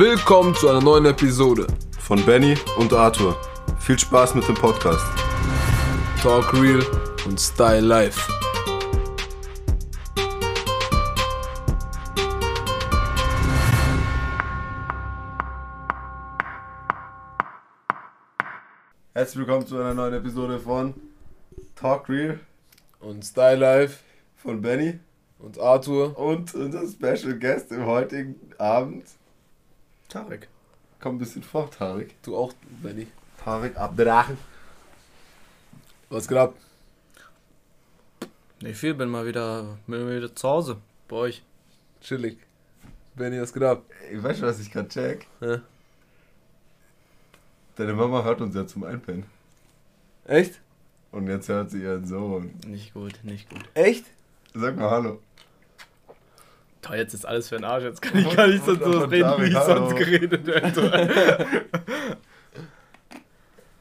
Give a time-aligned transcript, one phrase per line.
[0.00, 1.66] Willkommen zu einer neuen Episode
[1.98, 3.36] von Benny und Arthur.
[3.80, 5.04] Viel Spaß mit dem Podcast.
[6.22, 6.82] Talk Real
[7.26, 8.18] und Style Life.
[19.12, 20.94] Herzlich willkommen zu einer neuen Episode von
[21.76, 22.40] Talk Real
[23.00, 23.98] Und Style Life
[24.36, 24.98] von Benny
[25.40, 26.18] und Arthur.
[26.18, 29.04] und unser Special Guest im heutigen Abend.
[30.10, 30.48] Tarek.
[31.00, 32.20] Komm ein bisschen vor, Tarek.
[32.22, 33.06] Du auch, Benny.
[33.42, 34.36] Tarek Abdrachen.
[36.10, 36.54] Was geht ab?
[38.60, 40.76] Nicht viel, bin mal wieder, bin mal wieder zu Hause
[41.08, 41.42] bei euch.
[42.02, 42.38] Chillig.
[43.14, 43.84] Benny, was geht ab?
[44.10, 45.26] Ey, weißt du, was ich gerade check?
[45.40, 45.60] Ja.
[47.76, 49.24] Deine Mama hört uns ja zum Einpennen.
[50.24, 50.60] Echt?
[51.12, 52.58] Und jetzt hört sie ihren Sohn.
[52.66, 53.64] Nicht gut, nicht gut.
[53.74, 54.06] Echt?
[54.54, 55.20] Sag mal Hallo.
[56.82, 57.84] Toll, jetzt ist alles für den Arsch.
[57.84, 59.88] Jetzt kann ich gar nicht so reden, wie ich hallo.
[59.88, 61.60] sonst geredet hätte.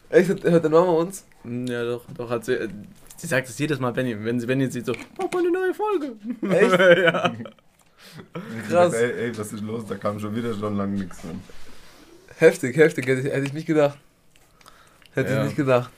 [0.09, 0.29] Echt?
[0.43, 1.25] Hört deine Mama uns?
[1.43, 2.53] Hm, ja, doch, doch hat sie.
[2.53, 2.67] äh,
[3.15, 5.39] Sie sagt es jedes Mal, wenn, ihr- wenn sie wenn ihr sieht, so, mach mal
[5.39, 6.13] eine neue Folge.
[6.49, 6.97] Echt?
[7.03, 7.33] ja.
[8.69, 8.93] Krass.
[8.93, 9.85] Ey, ey, was ist los?
[9.87, 11.41] Da kam schon wieder schon lange nichts drin.
[12.37, 13.05] Heftig, heftig.
[13.07, 13.97] Hätte ich, hätte ich nicht gedacht.
[15.13, 15.39] Hätte Ja.
[15.41, 15.89] ich nicht gedacht.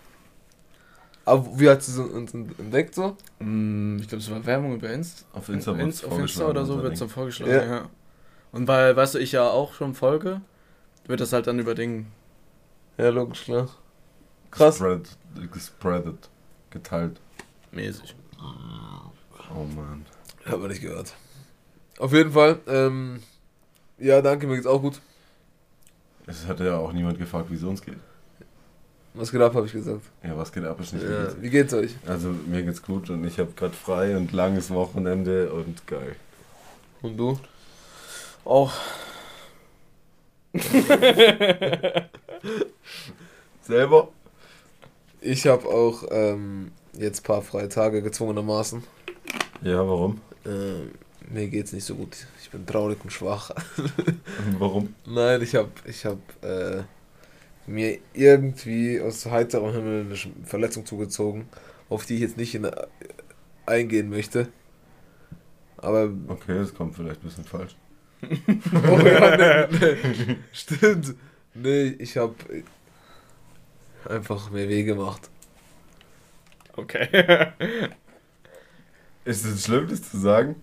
[1.26, 3.16] Aber wie hat sie so uns entdeckt so?
[3.40, 5.26] Hm, Ich glaube, es war Werbung über Insta.
[5.34, 7.64] Auf Insta, Insta, auf Insta oder so wird es dann vorgeschlagen, Ja.
[7.66, 7.90] ja.
[8.52, 10.42] Und weil, weißt du, ich ja auch schon folge,
[11.06, 12.08] wird das halt dann über Ding.
[12.98, 13.70] Ja, logisch, klar.
[14.50, 14.76] Krass.
[14.80, 15.18] Gespreadet,
[15.52, 16.30] gespreadet,
[16.70, 17.20] geteilt.
[17.72, 18.16] mäßig.
[19.54, 20.06] Oh man.
[20.46, 21.14] Hat man nicht gehört.
[22.00, 23.22] Auf jeden Fall, ähm,
[24.00, 25.00] ja, danke, mir geht's auch gut.
[26.26, 27.98] Es hat ja auch niemand gefragt, wie es uns geht.
[29.14, 30.02] Was geht ab, habe ich gesagt.
[30.24, 31.96] Ja, was geht ab, ist nicht Ja, wie geht's euch?
[32.08, 36.16] Also mir geht's gut und ich habe gerade frei und langes Wochenende und geil.
[37.02, 37.38] Und du?
[38.46, 38.72] Auch.
[43.62, 44.10] Selber?
[45.20, 48.84] Ich habe auch ähm, jetzt ein paar freie Tage gezwungenermaßen.
[49.62, 50.22] Ja, warum?
[50.46, 50.92] Ähm,
[51.30, 52.18] mir geht's nicht so gut.
[52.42, 53.52] Ich bin traurig und schwach.
[54.58, 54.96] warum?
[55.06, 56.84] Nein, ich habe ich hab, äh,
[57.72, 61.48] mir irgendwie aus heiterem Himmel eine Verletzung zugezogen,
[61.90, 62.72] auf die ich jetzt nicht in, äh,
[63.66, 64.50] eingehen möchte.
[65.78, 67.76] Aber Okay, das kommt vielleicht ein bisschen falsch.
[68.24, 69.96] Oh ja, nee,
[70.28, 70.38] nee.
[70.52, 71.16] Stimmt.
[71.54, 72.36] Nee, ich hab
[74.08, 75.30] einfach mehr weh gemacht.
[76.76, 77.52] Okay.
[79.26, 80.56] Ist es schlimm, das zu sagen?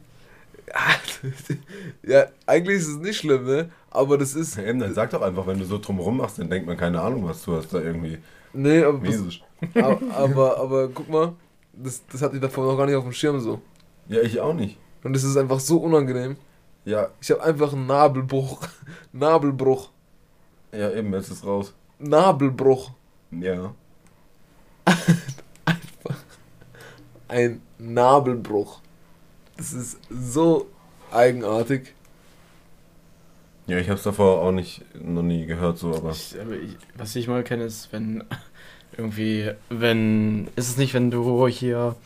[2.07, 3.71] Ja, eigentlich ist es nicht schlimm, ne?
[3.91, 4.57] Aber das ist.
[4.57, 7.01] Ja, eben, dann sag doch einfach, wenn du so drumherum machst, dann denkt man keine
[7.01, 8.19] Ahnung, was du hast da irgendwie
[8.53, 9.43] Nee, aber, mäßig.
[9.75, 11.35] aber, aber, aber guck mal,
[11.73, 13.61] das, das hatte ich davor noch gar nicht auf dem Schirm so.
[14.09, 14.79] Ja, ich auch nicht.
[15.05, 16.37] Und es ist einfach so unangenehm.
[16.85, 18.61] Ja, Ich habe einfach einen Nabelbruch.
[19.13, 19.91] Nabelbruch.
[20.73, 21.75] ja, eben, jetzt ist raus.
[21.99, 22.93] Nabelbruch.
[23.31, 23.75] Ja.
[27.29, 28.81] Ein Nabelbruch.
[29.59, 30.67] Das ist so
[31.13, 31.95] eigenartig.
[33.67, 36.13] Ja, ich hab's davor auch nicht, noch nie gehört, so, aber.
[36.13, 38.25] Ich, aber ich, was ich mal kenne, ist, wenn
[38.97, 41.97] irgendwie, wenn, ist es nicht, wenn du hier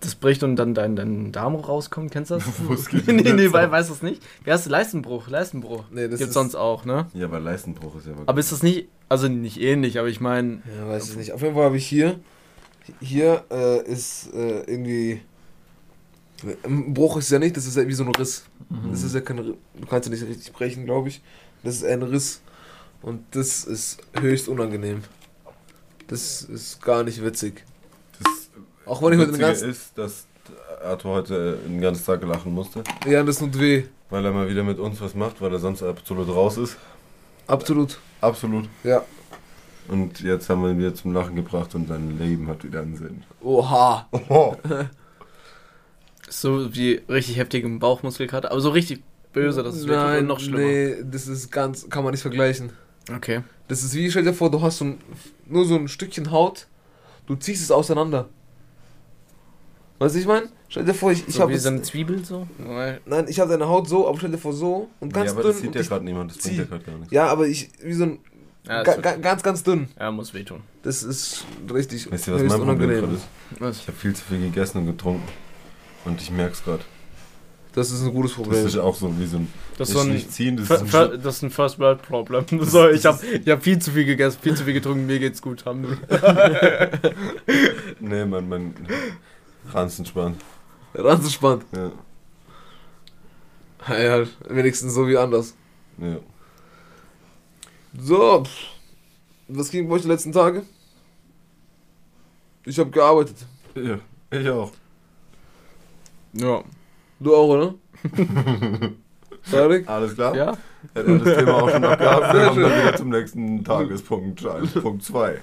[0.00, 2.44] das bricht und dann dein, dein Darm rauskommt, kennst du das?
[2.66, 4.22] Wo es geht nee, nee, jetzt weil, weißt du es nicht?
[4.44, 4.70] Wie heißt du?
[4.70, 5.84] Leistenbruch, Leistenbruch.
[5.90, 7.06] Nee, das Gibt's sonst auch, ne?
[7.14, 10.60] Ja, aber Leistenbruch ist ja Aber ist das nicht, also nicht ähnlich, aber ich meine,
[10.76, 11.32] Ja, weiß ich nicht.
[11.32, 12.20] Auf jeden Fall habe ich hier.
[13.00, 15.22] Hier äh, ist äh, irgendwie.
[16.64, 18.44] Ein Bruch ist ja nicht, das ist ja wie so ein Riss.
[18.90, 19.36] Das ist ja kein.
[19.38, 19.56] Du
[19.88, 21.22] kannst ja nicht richtig brechen, glaube ich.
[21.62, 22.40] Das ist ein Riss.
[23.02, 25.02] Und das ist höchst unangenehm.
[26.06, 27.64] Das ist gar nicht witzig.
[28.22, 28.50] Das
[28.86, 29.70] Auch wenn ich heute den Witzige ganzen.
[29.70, 30.26] ist, dass
[30.82, 33.84] Arthur heute den ganzen Tag lachen musste, Ja, das tut weh.
[34.10, 36.76] weil er mal wieder mit uns was macht, weil er sonst absolut raus ist.
[37.46, 37.98] Absolut.
[38.20, 38.68] Absolut.
[38.82, 39.02] Ja.
[39.88, 42.96] Und jetzt haben wir ihn wieder zum Lachen gebracht und sein Leben hat wieder einen
[42.96, 43.22] Sinn.
[43.42, 44.08] Oha.
[44.28, 44.54] Oh.
[46.40, 49.02] so wie richtig heftigem Bauchmuskelkater, aber so richtig
[49.32, 50.58] böse, das ist Nein, wirklich noch schlimmer.
[50.58, 51.88] Nee, das ist ganz.
[51.88, 52.70] Kann man nicht vergleichen.
[53.14, 53.42] Okay.
[53.68, 54.98] Das ist wie, stell dir vor, du hast so ein,
[55.46, 56.66] nur so ein Stückchen Haut,
[57.26, 58.28] du ziehst es auseinander.
[59.98, 60.48] Weißt du, ich meine?
[60.68, 62.48] Stell dir vor, ich, ich so habe wie so eine Zwiebel so?
[63.06, 65.42] Nein, ich habe deine Haut so, aber stell dir vor so und ganz ja, aber
[65.42, 65.52] dünn.
[65.52, 66.60] das sieht ja gerade niemand, das bringt zieh.
[66.60, 67.12] ja gerade gar nichts.
[67.12, 68.18] ja, aber ich, wie so ein,
[68.66, 69.88] Ja, ga, ga, ganz, ganz dünn.
[69.98, 70.62] ja, muss wehtun.
[70.82, 73.00] Das ist richtig Wisst ihr, was mein Problem unangenehm.
[73.00, 73.24] gerade ist?
[73.60, 73.76] Was?
[73.78, 75.22] Ich habe viel zu viel gegessen und getrunken.
[76.04, 76.84] Und ich merk's gerade.
[77.74, 78.66] Das ist ein gutes Das Problem.
[78.66, 79.52] ist auch so wie so ein.
[79.78, 82.44] Das so ein, nicht ziehen, das ist ein das ist ein First World Problem.
[82.62, 85.42] So, ich habe ich hab viel zu viel gegessen, viel zu viel getrunken, mir geht's
[85.42, 85.64] gut.
[85.66, 86.90] Haben wir.
[88.00, 88.74] Nee, mein, mein
[89.72, 90.40] Ranzen spannt.
[90.94, 91.64] Ranzenspannt.
[91.72, 91.90] Ja.
[93.88, 95.54] Ja, wenigstens so wie anders.
[95.98, 96.16] ja.
[97.98, 98.42] So,
[99.48, 100.62] was ging bei euch die letzten Tage?
[102.64, 103.36] Ich habe gearbeitet.
[103.74, 103.98] Ja,
[104.30, 104.72] ich auch.
[106.34, 106.62] Ja.
[107.20, 107.74] Du auch, oder?
[109.42, 109.88] Fertig?
[109.88, 110.34] Alles klar?
[110.34, 110.56] Ja?
[110.94, 112.34] Hätten wir das Thema auch schon abgehabt.
[112.34, 115.40] Wir kommen dann wieder zum nächsten Tagespunkt, also Punkt 2.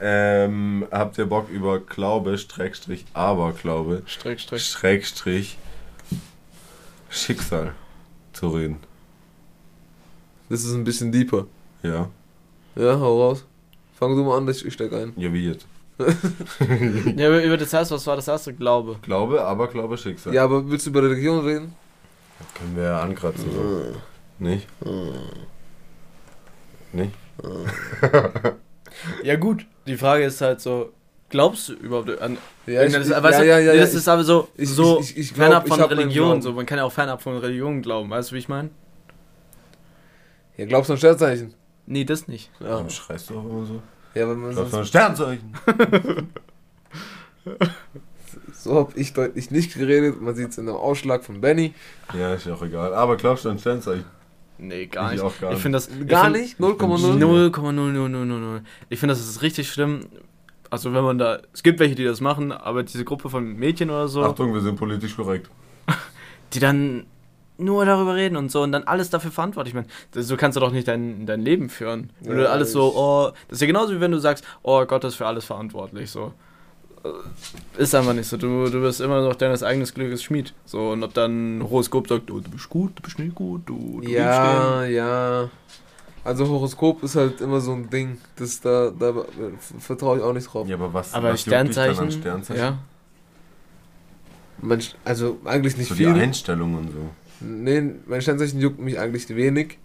[0.00, 4.60] Ähm, habt ihr Bock über Glaube, Streckstrich, Aberglaube, Streck, Streck.
[4.60, 5.58] Schrägstrich,
[7.10, 7.74] Schicksal
[8.32, 8.78] zu reden?
[10.48, 11.46] Das ist ein bisschen deeper.
[11.82, 12.08] Ja?
[12.76, 13.44] Ja, hau raus.
[13.98, 15.12] Fang du mal an, ich, ich steig ein.
[15.16, 15.66] Ja, wie jetzt?
[17.16, 18.52] Ja, über- über das erste, was war das erste?
[18.54, 18.96] Glaube.
[19.02, 20.32] Glaube, Aberglaube, Schicksal.
[20.34, 21.74] Ja, aber willst du über Religion reden?
[22.54, 23.44] Können wir ja ankratzen.
[23.52, 23.84] So.
[24.38, 24.68] Nicht?
[26.92, 27.12] Nicht?
[29.22, 29.66] Ja, gut.
[29.86, 30.92] Die Frage ist halt so,
[31.30, 32.38] glaubst du überhaupt an.
[32.66, 35.00] Ja, ich, das, ich, weißt ja, ja, ja, das ich- ist aber so, ich- so
[35.00, 36.42] ich- ich- ich glaub, fernab von Religion.
[36.42, 36.52] So.
[36.52, 38.10] Man kann ja auch fernab von Religion glauben.
[38.10, 38.70] Weißt du, wie ich meine?
[40.56, 41.54] Ja, glaubst du an Sternzeichen?
[41.86, 42.50] Nee, das nicht.
[42.60, 42.70] Ja.
[42.70, 43.82] Warum schreist du auch immer so?
[44.18, 45.54] Ja, wenn man sonst, du an Sternzeichen?
[48.52, 50.20] so hab ich deutlich nicht geredet.
[50.20, 51.74] Man sieht es in dem Ausschlag von Benny.
[52.18, 52.92] Ja, ist ja auch egal.
[52.94, 54.04] Aber glaubst du an Sternzeichen?
[54.58, 55.22] Nee, gar Ich nicht.
[55.22, 55.62] auch gar ich nicht.
[55.62, 55.88] finde das.
[56.08, 56.56] Gar ich nicht?
[56.56, 57.52] find- 0,0?
[57.52, 58.60] 0,00000.
[58.88, 60.06] Ich finde, das ist richtig schlimm.
[60.70, 61.38] Also, wenn man da.
[61.54, 64.60] Es gibt welche, die das machen, aber diese Gruppe von Mädchen oder so, Achtung, wir
[64.60, 65.48] sind politisch korrekt.
[66.52, 67.06] die dann
[67.58, 69.88] nur darüber reden und so und dann alles dafür verantwortlich machen.
[70.12, 72.10] Das- So kannst du doch nicht dein, dein Leben führen.
[72.20, 73.32] Wenn Ja, du alles so, oh.
[73.48, 76.10] Das ist ja genauso wie wenn du sagst, oh Gott ist für alles verantwortlich.
[76.10, 76.32] So.
[77.04, 78.36] Äh, Ist einfach nicht so.
[78.36, 80.52] Du, du bist immer noch deines eigenen Glückes Schmied.
[80.64, 83.62] So, und ob dann ein Horoskop sagt, oh, du bist gut, du bist nicht gut,
[83.66, 85.48] du, du Ja, ja.
[86.24, 88.18] Also Horoskop ist halt immer so ein Ding.
[88.36, 89.14] Das da, da
[89.78, 90.68] vertraue ich auch nicht drauf.
[90.68, 92.62] Ja, aber was, Aber was juckt dich dann an Sternzeichen, Sternzeichen?
[92.62, 92.78] ja.
[94.60, 96.14] Mensch, also eigentlich nicht So die viel.
[96.14, 96.98] Einstellung und so.
[97.40, 99.78] Nee, mein Sternzeichen juckt mich eigentlich wenig.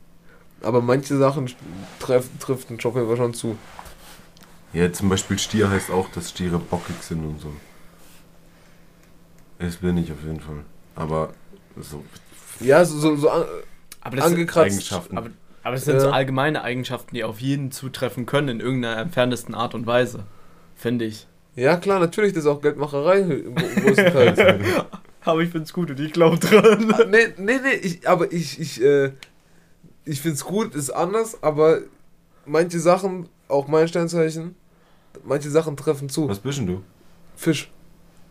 [0.62, 1.52] Aber manche Sachen
[2.00, 3.58] treff, trifft ein Job schon zu.
[4.72, 7.52] Ja, zum Beispiel Stier heißt auch, dass Stiere bockig sind und so.
[9.60, 10.64] Das bin ich auf jeden Fall.
[10.96, 11.34] Aber
[11.80, 12.04] so
[12.60, 13.44] Ja, so, so, so an,
[14.02, 14.72] Aber das, sind, angekratzt.
[14.72, 15.18] Eigenschaften.
[15.18, 15.30] aber,
[15.64, 16.00] aber das sind Ja.
[16.02, 20.24] so allgemeine Eigenschaften, die auf jeden zutreffen können, in irgendeiner entferntesten Art und Weise.
[20.76, 21.28] Finde ich.
[21.56, 24.40] Ja, klar, natürlich, das ist auch Geldmacherei im gro- größtenteils.
[25.26, 26.94] Aber ich finde es gut und ich glaube dran.
[26.94, 29.12] Ah, nee, nee, nee, ich, aber ich, ich, äh,
[30.06, 31.80] ich find's gut, ist anders, aber
[32.46, 34.56] manche Sachen, auch mein Sternzeichen,
[35.24, 36.28] manche Sachen treffen zu.
[36.28, 36.84] Was bist denn du?
[37.36, 37.72] Fisch.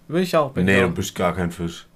[0.09, 0.53] Will ich auch.
[0.53, 1.87] bin nee, ich du bist gar kein Fisch.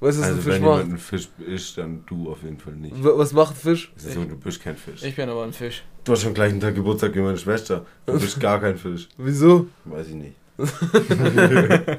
[0.00, 0.78] Weißt du, was Also ein Fisch wenn macht?
[0.78, 3.04] jemand ein Fisch ist, dann du auf jeden Fall nicht.
[3.04, 3.92] W- Was macht ein Fisch?
[3.94, 5.02] Das ist so, du bist kein Fisch.
[5.04, 5.84] Ich bin aber ein Fisch.
[6.04, 7.84] Du hast am gleichen Tag Geburtstag wie meine Schwester.
[8.06, 9.08] Du bist gar kein Fisch.
[9.18, 9.68] Wieso?
[9.84, 10.34] Weiß ich nicht.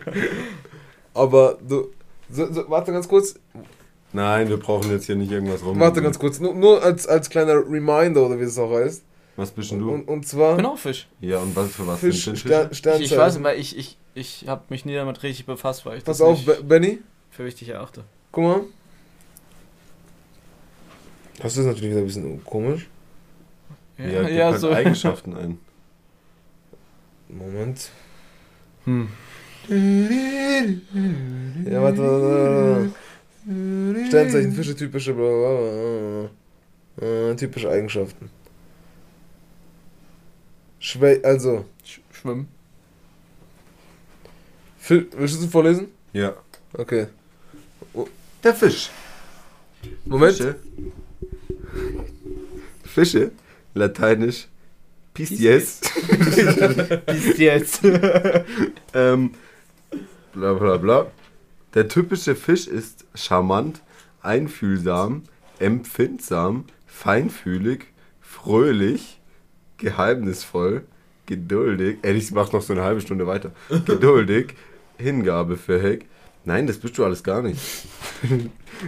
[1.13, 1.91] Aber du.
[2.29, 3.35] So, so, warte ganz kurz.
[4.11, 5.79] Nein, wir brauchen jetzt hier nicht irgendwas rum.
[5.79, 6.39] Warte ganz kurz.
[6.39, 9.03] Nur, nur als, als kleiner Reminder, oder wie es auch heißt.
[9.35, 9.91] Was bist denn du?
[9.91, 10.51] Und, und zwar.
[10.51, 11.07] Ich bin auch Fisch.
[11.19, 12.73] Ja, und was für was Fisch, sind Stern?
[12.73, 13.05] Sternzeichen.
[13.05, 16.03] Ich, ich weiß, weil ich, ich, ich habe mich nie damit richtig befasst, weil ich
[16.03, 16.99] Pass das auf, nicht Be- Benny.
[17.31, 18.03] für wichtig erachte.
[18.31, 18.61] Guck mal.
[21.39, 22.87] Das ist natürlich wieder ein bisschen komisch.
[23.97, 25.59] Ja, gib halt Eigenschaften ein.
[27.29, 27.89] Moment.
[28.85, 29.09] Hm.
[29.69, 29.75] Ja,
[31.81, 32.91] warte, warte,
[33.45, 34.05] warte.
[34.07, 36.29] Sternzeichen, Fische, typische, bla, bla,
[36.99, 37.29] bla.
[37.31, 38.29] Äh, typische Eigenschaften.
[40.79, 42.47] Schwä also, Sch Schwimmen.
[44.77, 45.87] Fi willst du es vorlesen?
[46.11, 46.35] Ja.
[46.73, 47.07] Okay.
[48.43, 48.89] Der Fisch.
[50.05, 50.35] Moment.
[50.35, 50.55] Fische.
[52.83, 53.31] Fische.
[53.73, 54.47] Lateinisch.
[55.13, 55.79] Pisces.
[57.05, 57.81] Bis jetzt.
[58.93, 59.31] ähm,
[60.33, 61.07] bla bla bla.
[61.73, 63.81] Der typische Fisch ist charmant,
[64.21, 65.23] einfühlsam,
[65.59, 67.85] empfindsam, feinfühlig,
[68.21, 69.19] fröhlich,
[69.77, 70.83] geheimnisvoll,
[71.25, 71.97] geduldig.
[72.01, 73.51] Ey, ich mach noch so eine halbe Stunde weiter.
[73.85, 74.55] Geduldig,
[74.97, 76.05] hingabefähig.
[76.45, 77.59] Nein, das bist du alles gar nicht.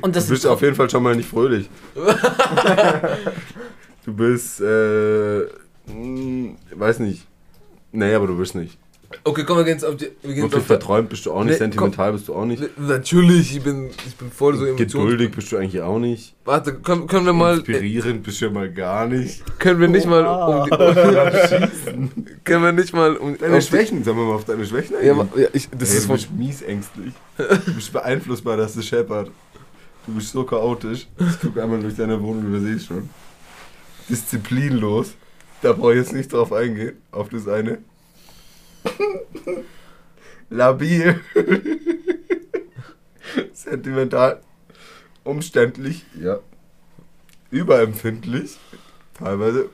[0.02, 1.70] Und das Du bist ist auf jeden Fall schon mal nicht fröhlich.
[4.06, 5.40] du bist, äh,
[5.88, 7.26] mh, weiß nicht.
[7.94, 8.78] Nee, aber du bist nicht.
[9.24, 10.12] Okay, komm, wir gehen jetzt auf die.
[10.22, 12.64] Wir Wirklich auf verträumt bist du auch nicht, Nee, sentimental bist du auch nicht.
[12.78, 14.92] Natürlich, ich bin, ich bin voll so emotions.
[14.94, 16.36] Geduldig bist du eigentlich auch nicht.
[16.46, 17.56] Warte, können, können wir mal.
[17.56, 19.44] Inspirierend bist du ja mal gar nicht.
[19.60, 20.70] Können wir nicht mal um die.
[22.44, 23.38] können wir nicht mal um.
[23.38, 26.14] Deine Schwächen, sollen wir mal auf deine Schwächen Ja, ja ich, das Ey, ist du
[26.14, 27.14] bist mies ängstlich.
[27.38, 29.32] Du bist beeinflussbar, dass du scheppert.
[30.06, 31.08] Du bist so chaotisch.
[31.20, 33.10] Ich gucke einmal durch deine Wohnung, du siehst schon.
[34.10, 35.16] Disziplinlos.
[35.62, 37.80] Da brauche ich jetzt nicht drauf eingehen, auf das eine.
[40.50, 41.22] Labil.
[43.54, 44.42] Sentimental.
[45.24, 46.40] Umständlich, ja.
[47.50, 48.58] Überempfindlich.
[49.18, 49.70] Teilweise.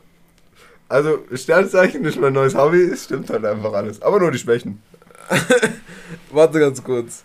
[0.87, 4.01] Also, Sternzeichen ist mein neues Hobby, es stimmt halt einfach alles.
[4.01, 4.81] Aber nur die Schwächen.
[6.31, 7.23] Warte ganz kurz.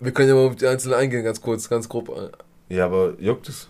[0.00, 2.32] Wir können ja mal auf die Einzelnen eingehen, ganz kurz, ganz grob.
[2.68, 3.68] Ja, aber juckt es?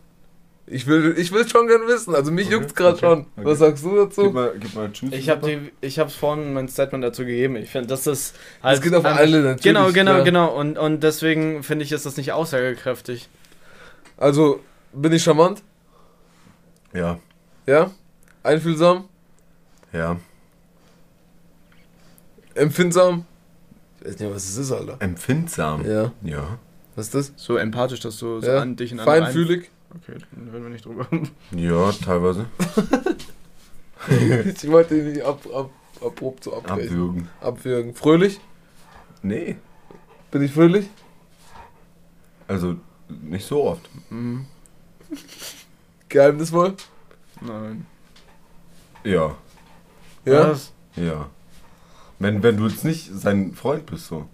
[0.67, 3.19] Ich will, ich will schon gerne wissen, also mich Okay, juckt's gerade okay, schon.
[3.21, 3.45] okay.
[3.45, 4.23] Was sagst du dazu?
[4.25, 5.13] Gib mal, gib mal Tschüss.
[5.13, 7.57] Ich habe die, ich habe vorhin mein Statement dazu gegeben.
[7.57, 9.63] Ich finde, das ist halt Das geht auf einfach- alle natürlich.
[9.63, 10.23] Genau, genau, ja.
[10.25, 10.59] genau.
[10.59, 13.29] Und, und deswegen finde ich, ist das nicht aussagekräftig.
[14.17, 14.61] Also,
[14.95, 15.63] bin ich charmant?
[16.95, 17.19] Ja,
[17.67, 17.91] Ja?
[18.43, 19.05] Einfühlsam?
[19.93, 20.17] ja.
[22.55, 23.27] Empfindsam?
[24.01, 24.97] Ich weiß nicht, was es ist, Alter.
[25.01, 25.85] Empfindsam.
[25.91, 26.13] Ja.
[26.23, 26.59] Ja.
[26.95, 27.33] Was ist das?
[27.37, 28.59] So empathisch, dass du so ja.
[28.61, 29.71] an dich in andere Feinfühlig?
[29.97, 31.07] Okay, dann reden wir nicht drüber.
[31.55, 32.47] Ja, teilweise.
[34.47, 35.71] ich wollte ihn nicht ab, ab,
[36.05, 36.89] abrupt so abbrechen.
[36.89, 37.29] Abwürgen.
[37.41, 37.95] Abwürgen.
[37.95, 38.41] Fröhlich?
[39.23, 39.57] Nee.
[40.31, 40.89] Bin ich fröhlich?
[42.49, 42.77] Also,
[43.09, 43.89] nicht so oft.
[44.11, 44.47] Mhm.
[46.09, 46.75] Geheimnisvoll?
[47.41, 47.87] Nein.
[49.05, 49.37] Ja.
[50.25, 50.51] Ja?
[50.51, 50.73] Was?
[50.97, 51.29] Ja.
[52.19, 54.29] Wenn, wenn du jetzt nicht sein Freund bist, so.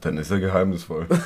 [0.00, 1.06] Dann ist er geheimnisvoll.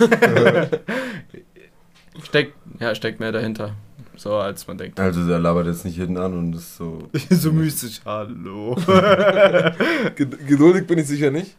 [2.22, 3.74] Steckt, ja, steckt mehr dahinter.
[4.16, 4.98] So, als man denkt.
[4.98, 7.08] Also, der labert jetzt nicht jeden an und ist so.
[7.30, 8.74] so mystisch, hallo.
[10.16, 11.56] Ged- Geduldig bin ich sicher nicht.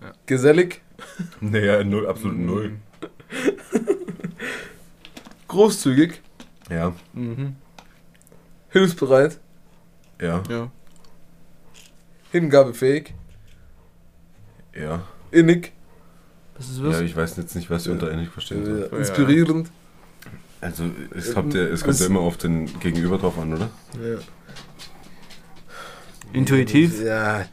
[0.00, 0.12] Ja.
[0.26, 0.80] Gesellig?
[1.40, 2.72] Naja, null, absolut null.
[5.48, 6.20] Großzügig?
[6.70, 7.56] Ja, Mhm.
[8.70, 9.38] Hilfsbereit?
[10.20, 10.70] ja, Ja.
[12.32, 13.14] Hingabefähig?
[14.74, 15.02] ja.
[15.30, 15.72] Innig?
[16.58, 18.66] Das ist Ja, ich weiß jetzt nicht, was ihr unter ähnlich versteht.
[18.66, 18.96] Äh, Ja.
[18.98, 19.70] inspirierend?
[20.60, 20.84] Also,
[21.14, 23.70] es kommt, ja, es kommt ja immer auf den Gegenüber drauf an, oder?
[24.02, 24.18] Ja.
[26.32, 27.00] Intuitiv?
[27.02, 27.46] Ja.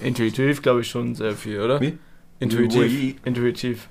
[0.00, 1.80] Intuitiv glaube ich schon sehr viel, oder?
[1.80, 1.98] Wie?
[2.40, 2.80] Intuitiv.
[2.80, 3.16] Ui.
[3.24, 3.88] Intuitiv.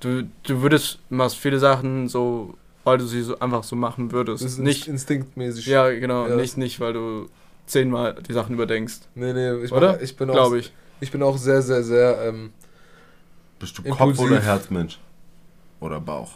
[0.00, 4.42] Du, du würdest, machst viele Sachen so, weil du sie so einfach so machen würdest.
[4.44, 5.66] Das ist nicht, instinktmäßig.
[5.66, 6.36] ja, genau, Ja.
[6.36, 7.28] nicht, nicht, weil du
[7.66, 9.00] zehnmal die Sachen überdenkst.
[9.14, 9.92] Nee, nee, ich, Oder?
[9.94, 10.34] Mach, ich bin auch.
[10.34, 10.72] Glaube ich.
[11.00, 12.22] Ich bin auch sehr, sehr, sehr.
[12.22, 12.50] Ähm,
[13.62, 14.16] Bist du Impulsiv.
[14.18, 14.98] Kopf- oder Herzmensch?
[15.80, 16.32] Oder Bauch?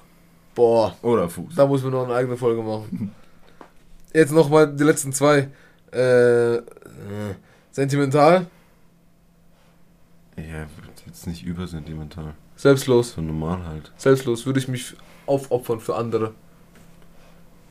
[0.55, 1.55] boah, Oder Fuß?
[1.55, 3.11] da muss man noch eine eigene Folge machen.
[4.15, 5.49] Jetzt nochmal die letzten zwei.
[5.93, 6.63] Äh, äh,
[7.71, 8.47] sentimental,
[10.37, 10.67] Ja,
[11.07, 12.35] jetzt nicht übersentimental.
[12.57, 13.13] selbstlos.
[13.13, 13.93] So normal halt.
[13.97, 14.95] Selbstlos würde ich mich
[15.27, 16.33] aufopfern für andere.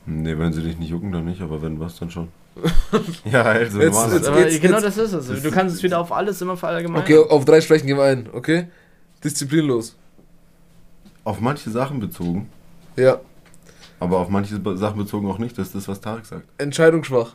[0.06, 2.30] Nee, wenn sie dich nicht jucken, dann nicht, aber wenn was, dann schon.
[3.26, 4.62] ja, also Jetzt- normal jetzt- halt.
[4.62, 5.42] Genau jetzt- das ist es.
[5.44, 7.04] Du kannst es wieder auf alles immer verallgemeinern.
[7.04, 8.68] Okay, auf drei Schwächen gehen wir ein, okay?
[9.26, 9.96] Disziplinlos.
[11.24, 12.48] Auf manche Sachen bezogen,
[12.96, 13.20] Ja.
[14.00, 15.58] aber auf manche Sachen bezogen auch nicht.
[15.58, 16.48] Das ist das, was Tarek sagt.
[16.60, 17.34] Entscheidungsschwach.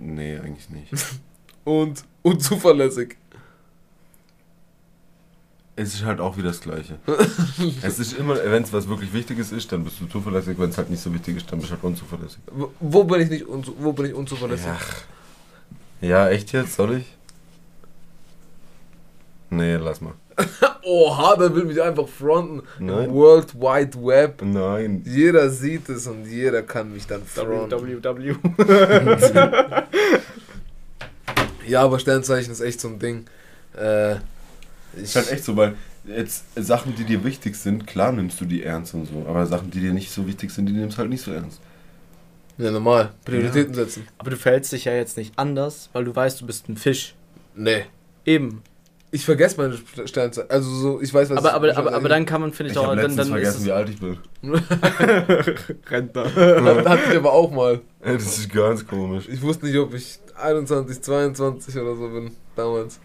[0.00, 0.90] Nee, eigentlich nicht.
[1.64, 3.16] Und unzuverlässig.
[5.76, 6.98] es ist halt auch wieder das Gleiche.
[7.82, 10.58] es ist immer, wenn es was wirklich Wichtiges ist, dann bist du zuverlässig.
[10.58, 12.38] Wenn es halt nicht so wichtig ist, dann bist du halt unzuverlässig.
[12.50, 14.66] Wo, wo bin ich nicht wo bin ich unzuverlässig?
[16.00, 16.08] Ja.
[16.08, 16.74] ja, echt jetzt?
[16.74, 17.06] Soll ich?
[19.56, 20.14] Nee, lass mal.
[20.82, 22.62] Oha, der will mich einfach fronten.
[22.78, 23.12] Nein.
[23.12, 24.42] World Wide Web.
[24.42, 25.02] Nein.
[25.06, 27.70] Jeder sieht es und jeder kann mich dann fronten.
[27.70, 28.34] www.
[31.66, 33.24] Ja, aber Sternzeichen ist echt so ein Ding.
[33.74, 34.16] Äh,
[34.96, 38.44] ich, Ist halt echt so, weil jetzt Sachen, die dir wichtig sind, klar nimmst du
[38.44, 39.24] die ernst und so.
[39.26, 41.60] Aber Sachen, die dir nicht so wichtig sind, die nimmst du halt nicht so ernst.
[42.58, 43.10] Ja, normal.
[43.24, 44.06] Prioritäten setzen.
[44.18, 47.14] Aber du verhältst dich ja jetzt nicht anders, weil du weißt, du bist ein Fisch.
[47.54, 47.86] Nee.
[48.24, 48.62] Eben.
[49.14, 49.78] Ich vergesse meine
[50.08, 50.50] Sternzeichen.
[50.50, 52.76] Also so, ich weiß, was Aber, ich- aber, aber, aber dann kann man, finde ich,
[52.76, 52.88] Ich auch.
[52.88, 54.18] habe Dann, dann ist vergessen, wie alt ich bin.
[55.88, 56.24] Rentner.
[56.24, 57.80] Hat- Hatte ich aber auch mal.
[58.00, 59.28] Ey, Das ist ganz komisch.
[59.28, 62.32] Ich wusste nicht, ob ich 21, 22 oder so bin.
[62.56, 62.98] Damals.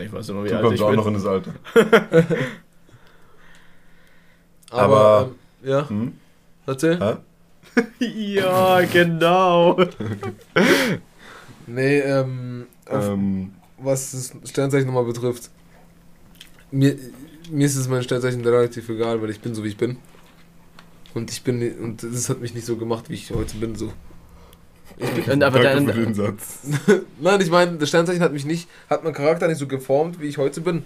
[0.00, 0.96] Ich weiß nur, wie Du alt kommst ich auch bin.
[0.96, 1.54] noch in das Alter.
[4.70, 5.30] Aber, Aber-
[5.62, 6.12] ähm, ja, Hm?
[6.66, 6.98] erzähl.
[7.00, 7.16] Hä?
[8.34, 9.78] ja, genau.
[11.66, 15.50] Nee, ähm, Ähm, was das Sternzeichen nochmal betrifft.
[16.70, 16.96] Mir,
[17.50, 19.96] mir ist es mein Sternzeichen relativ egal, weil ich bin so wie ich bin.
[21.14, 23.74] Und ich bin und das hat mich nicht so gemacht, wie ich heute bin.
[23.74, 23.92] So.
[25.30, 26.60] Und, aber danke dann, für den Satz.
[27.20, 30.26] Nein, ich meine, das Sternzeichen hat mich nicht, hat meinen Charakter nicht so geformt, wie
[30.26, 30.82] ich heute bin.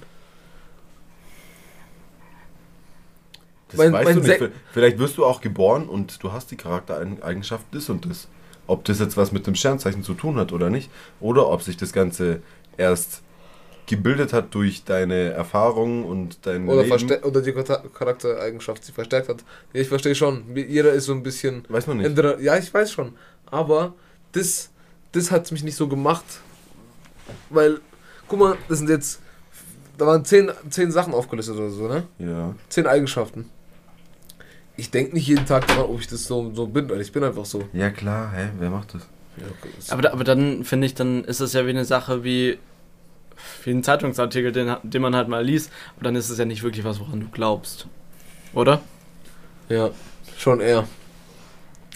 [3.69, 4.55] Das Mein- weißt mein du nicht.
[4.73, 8.29] Vielleicht wirst du auch geboren und du hast die Charaktereigenschaft das und das.
[8.67, 10.91] Ob das jetzt was mit dem Sternzeichen zu tun hat oder nicht.
[11.21, 12.43] Oder ob sich das Ganze
[12.77, 13.23] erst
[13.87, 17.23] gebildet hat durch deine Erfahrungen und dein Oder, Leben.
[17.25, 19.45] oder die Chara- Charaktereigenschaft sie verstärkt hat.
[19.73, 20.45] Ja, ich verstehe schon.
[20.57, 21.65] Jeder ist so ein bisschen.
[21.69, 22.17] Weiß man nicht.
[22.41, 23.15] Ja, ich weiß schon.
[23.47, 23.93] Aber
[24.33, 24.71] das,
[25.13, 26.25] das hat mich nicht so gemacht.
[27.51, 27.81] Weil,
[28.29, 29.21] guck mal, das sind jetzt.
[29.99, 32.05] Da waren zehn, zehn Sachen aufgelistet oder so, ne?
[32.19, 32.55] Ja.
[32.69, 33.51] Zehn Eigenschaften.
[34.77, 37.23] ich denke nicht jeden Tag daran, ob ich das so, so bin, weil ich bin
[37.23, 37.69] einfach so.
[37.75, 38.49] Ja klar, hä?
[38.59, 39.03] Wer macht das?
[39.91, 42.59] Aber, aber dann finde ich, dann ist es ja wie eine Sache wie,
[43.65, 46.63] wie ein Zeitungsartikel, den, den man halt mal liest, aber dann ist es ja nicht
[46.63, 47.87] wirklich was, woran du glaubst.
[48.55, 48.81] Oder?
[49.69, 49.91] ja,
[50.37, 50.87] schon eher.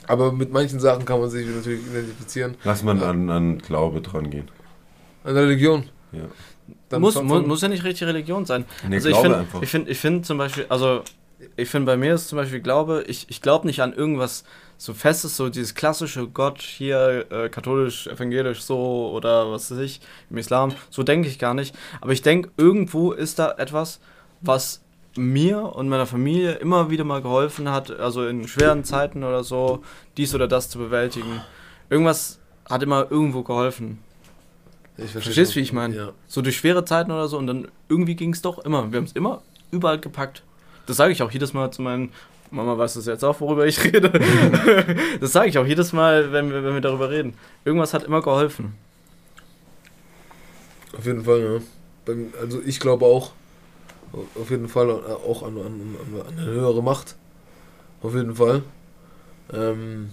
[0.07, 2.55] Aber mit manchen Sachen kann man sich natürlich identifizieren.
[2.65, 4.49] Lass man an, an Glaube dran gehen.
[5.25, 5.85] An Religion.
[6.13, 6.99] Ja.
[6.99, 8.65] Muss, von- mu von- muss ja nicht richtig Religion sein.
[8.89, 9.61] Nee, also ich finde einfach.
[9.63, 11.03] ich find, ich find zum Beispiel, also
[11.57, 14.45] ich finde bei mir ist zum Beispiel Glaube, ich, ich glaube nicht an irgendwas
[14.79, 20.01] so Festes, so dieses klassische Gott hier, äh, katholisch, evangelisch so oder was weiß ich,
[20.31, 21.75] im Islam, so denke ich gar nicht.
[22.01, 24.01] Aber ich denke, irgendwo ist da etwas,
[24.43, 24.83] was
[25.17, 29.83] mir und meiner Familie immer wieder mal geholfen hat, also in schweren Zeiten oder so,
[30.19, 31.41] dies oder das zu bewältigen.
[31.89, 32.39] Irgendwas
[32.69, 33.99] hat immer irgendwo geholfen.
[34.99, 35.61] Ich verstehe Verstehst, schon.
[35.61, 35.97] wie ich meine?
[35.97, 36.13] Ja.
[36.27, 38.93] So durch schwere Zeiten oder so und dann irgendwie ging es doch immer.
[38.93, 40.43] Wir haben es immer überall gepackt.
[40.87, 42.13] Das sage ich auch jedes Mal zu meinen.
[42.51, 44.11] Mama weiß das jetzt auch, worüber ich rede.
[45.21, 47.35] das sage ich auch jedes Mal, wenn wir, wenn wir darüber reden.
[47.65, 48.75] Irgendwas hat immer geholfen.
[50.97, 52.15] Auf jeden Fall, ja.
[52.41, 53.33] Also ich glaube auch,
[54.41, 57.17] auf jeden Fall auch an, an, an, an eine höhere Macht.
[58.03, 58.63] Auf jeden Fall.
[59.53, 60.11] Ähm,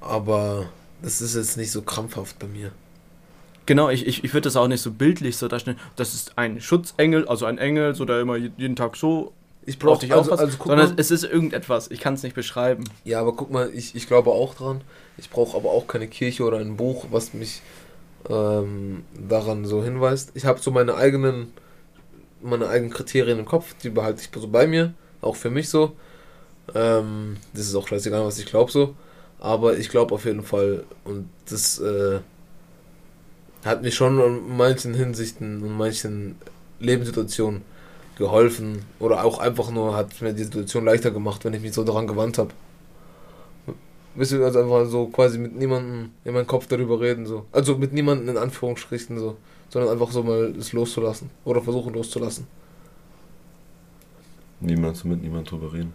[0.00, 0.68] aber
[1.02, 2.72] das ist jetzt nicht so krampfhaft bei mir.
[3.70, 5.78] Genau, ich, ich, ich würde das auch nicht so bildlich so darstellen.
[5.94, 9.32] Das ist ein Schutzengel, also ein Engel, so der immer jeden Tag so
[9.64, 11.88] Ich brauche dich also, also sondern mal, es ist irgendetwas.
[11.88, 12.82] Ich kann es nicht beschreiben.
[13.04, 14.80] Ja, aber guck mal, ich, ich glaube auch dran.
[15.18, 17.62] Ich brauche aber auch keine Kirche oder ein Buch, was mich
[18.28, 20.32] ähm, daran so hinweist.
[20.34, 21.52] Ich habe so meine eigenen,
[22.42, 25.92] meine eigenen Kriterien im Kopf, die behalte ich so bei mir, auch für mich so.
[26.74, 28.96] Ähm, das ist auch scheißegal, was ich glaube so.
[29.38, 32.18] Aber ich glaube auf jeden Fall, und das äh,
[33.64, 36.36] hat mir schon in manchen Hinsichten und manchen
[36.78, 37.62] Lebenssituationen
[38.16, 38.82] geholfen.
[38.98, 42.06] Oder auch einfach nur hat mir die Situation leichter gemacht, wenn ich mich so daran
[42.06, 42.50] gewandt habe.
[44.14, 47.46] Wisst ihr, also einfach so quasi mit niemandem in meinem Kopf darüber reden, so.
[47.52, 49.36] Also mit niemandem in Anführungsstrichen, so.
[49.68, 51.30] Sondern einfach so mal es loszulassen.
[51.44, 52.46] Oder versuchen loszulassen.
[54.60, 55.94] Niemand so mit niemand drüber reden.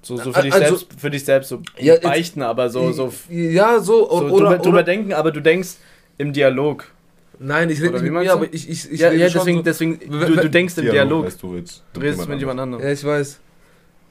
[0.00, 2.90] So, so für, dich Also- selbst, für dich selbst so Ja, jetzt- beichten, aber so,
[2.92, 4.04] so, Ja, so.
[4.08, 5.76] so Oder, drüber, oder, drüber denken, aber du denkst
[6.18, 6.84] im Dialog.
[7.38, 9.58] Nein, ich rede nicht mit mir, aber ich, ich, ich ja, rede ja, schon deswegen,
[9.58, 9.62] so.
[9.64, 11.26] deswegen Wenn- du, du denkst im Dialog.
[11.26, 12.82] Weißt du jetzt Du redest mit jemand anderem.
[12.84, 13.40] Ja, ich weiß.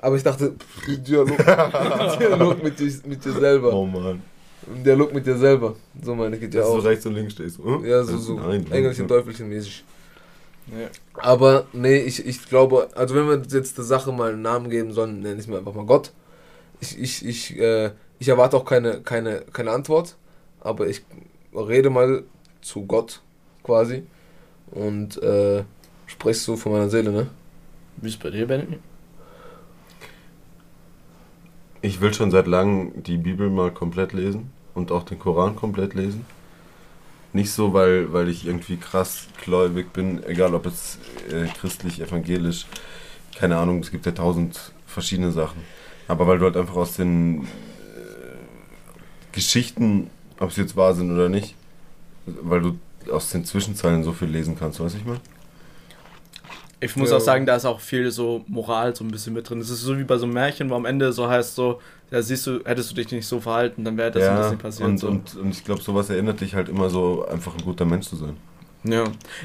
[0.02, 0.54] Aber ich dachte,
[0.88, 1.38] Dialog,
[2.20, 3.72] Dialog mit, dir, mit dir selber.
[3.74, 4.22] Oh Mann.
[4.86, 5.76] Dialog mit dir selber.
[6.04, 6.84] So meine geht ja Dass du auch.
[6.86, 7.58] rechts und links stehst.
[7.60, 7.86] hm?
[7.86, 9.08] Ja, so, so Nein, Engelchen, nein.
[9.08, 9.84] Teufelchen mäßig.
[10.68, 10.88] Ja.
[11.14, 14.92] Aber nee, ich, ich glaube, also wenn wir jetzt der Sache mal einen Namen geben
[14.94, 16.12] sollen, nenne ich mir einfach mal Gott.
[16.80, 20.16] Ich, ich, ich, äh, ich erwarte auch keine, keine, keine Antwort,
[20.62, 21.04] aber ich
[21.54, 22.24] rede mal
[22.62, 23.22] zu Gott
[23.64, 24.04] quasi
[24.72, 25.64] und äh,
[26.08, 27.28] spreche so von meiner Seele, ne?
[27.98, 28.80] Wie ist bei dir, Benny?
[31.82, 35.94] Ich will schon seit langem die Bibel mal komplett lesen und auch den Koran komplett
[35.94, 36.26] lesen.
[37.34, 42.66] Nicht so, weil, weil ich irgendwie krass gläubig bin, egal ob es äh, christlich, evangelisch,
[43.36, 45.62] keine Ahnung, es gibt ja tausend verschiedene Sachen.
[46.08, 47.48] Aber weil du halt einfach aus den äh,
[49.32, 50.10] Geschichten,
[50.42, 51.56] ob sie jetzt wahr sind oder nicht,
[52.26, 52.78] weil du
[53.12, 55.22] aus den Zwischenzeilen so viel lesen kannst, weißt du, ich meine?
[56.84, 57.18] Ich muss Ja.
[57.18, 59.60] auch sagen, da ist auch viel so Moral so ein bisschen mit drin.
[59.62, 62.22] Es ist so wie bei so einem Märchen, wo am Ende so heißt so, ja
[62.24, 64.90] siehst du, hättest du dich nicht so verhalten, dann wäre das und das nicht passiert.
[64.90, 65.08] und, so.
[65.08, 68.16] und, und ich glaube, sowas erinnert dich halt immer so, einfach ein guter Mensch zu
[68.16, 68.36] sein.
[68.84, 69.04] ja.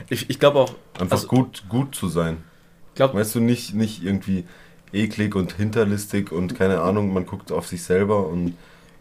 [0.08, 2.38] Ich, ich glaube auch, Einfach Also- gut, gut zu sein.
[2.94, 4.44] glaub, Weißt du, nicht, nicht irgendwie
[4.94, 8.54] eklig und hinterlistig und keine Ahnung, man guckt auf sich selber und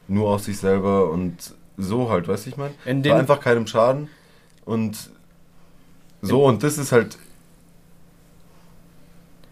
[0.09, 2.73] nur auf sich selber und so halt, weißt du, ich meine?
[2.85, 4.09] dem, einfach keinem Schaden
[4.65, 5.09] und
[6.21, 7.17] so und das ist halt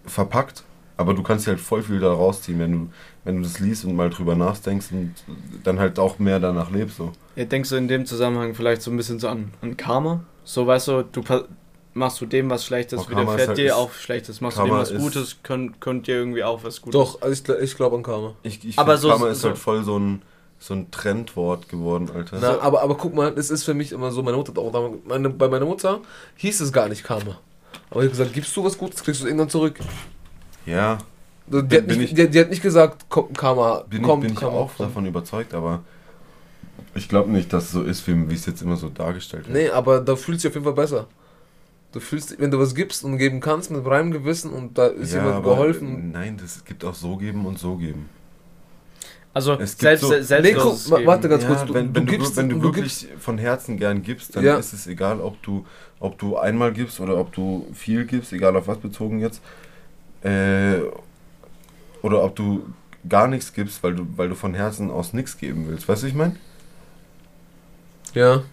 [0.05, 0.63] verpackt,
[0.97, 2.89] aber du kannst dir halt voll viel da rausziehen, wenn du,
[3.23, 5.13] wenn du das liest und mal drüber nachdenkst und
[5.63, 6.97] dann halt auch mehr danach lebst.
[6.97, 7.11] So.
[7.35, 10.23] ja, denkst du in dem Zusammenhang vielleicht so ein bisschen so an, an Karma?
[10.43, 11.23] So weißt du, du
[11.93, 14.75] machst du dem was Schlechtes, Oh, widerfährt ist halt- dir auch Schlechtes, machst Karma du
[14.75, 16.99] dem was ist- Gutes, könnt, könnt dir irgendwie auch was Gutes.
[16.99, 18.33] Doch, ich, ich glaube an Karma.
[18.43, 20.21] Ich, ich Aber find, so- Karma ist so- halt voll so ein,
[20.65, 22.37] so ein Trendwort geworden, Alter.
[22.39, 24.93] Na, aber, aber guck mal, das ist für mich immer so, meine Mutter hat auch
[25.05, 25.99] meine, bei meiner Mutter
[26.37, 27.37] hieß es gar nicht Karma.
[27.89, 29.77] Aber ich habe gesagt, gibst du was Gutes, kriegst du es irgendwann zurück.
[30.65, 30.99] ja,
[31.47, 34.29] Die, Bin- hat nicht, ich- die, die hat nicht gesagt, komm, Karma, bin, kommt, ich,
[34.29, 34.57] bin ich Karma.
[34.57, 35.81] auch davon überzeugt, aber
[36.95, 39.57] ich glaube nicht, dass es so ist, wie es jetzt immer so dargestellt wird.
[39.57, 41.07] Nee, aber da fühlst du dich auf jeden Fall besser.
[41.91, 45.13] Du fühlst, wenn du was gibst und geben kannst mit reinem Gewissen und da ist
[45.13, 46.11] ja, jemand geholfen.
[46.11, 48.09] Nein, das gibt auch so geben und so geben.
[49.33, 51.99] Also Es gibt selbst, so- selbst Nee, guck, warte ganz ja, kurz, du, wenn, du
[52.01, 54.57] wenn, gibst, du, wenn du, du wirklich gibst, von Herzen gern gibst, dann Ja.
[54.57, 55.65] ist es egal, ob du,
[55.99, 59.41] ob du einmal gibst oder ob du viel gibst, egal auf was bezogen jetzt.
[60.23, 60.75] Äh,
[62.03, 62.67] oder ob du
[63.09, 65.87] gar nichts gibst, weil du, weil du von Herzen aus nichts geben willst.
[65.89, 66.35] Weißt du, ich meine?
[68.13, 68.43] Ja.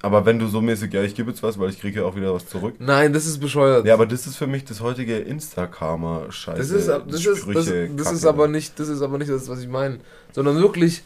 [0.00, 2.14] Aber wenn du so mäßig, ja, ich gebe jetzt was, weil ich kriege ja auch
[2.14, 2.76] wieder was zurück.
[2.78, 3.84] Nein, das ist bescheuert.
[3.84, 6.58] Ja, aber das ist für mich das heutige Insta-Karma-Scheiße.
[6.58, 8.28] Das ist, das, ist, das, Sprüche, das ist Kacke.
[8.28, 9.98] aber nicht, das ist aber nicht das, was ich meine.
[10.32, 11.02] Sondern wirklich,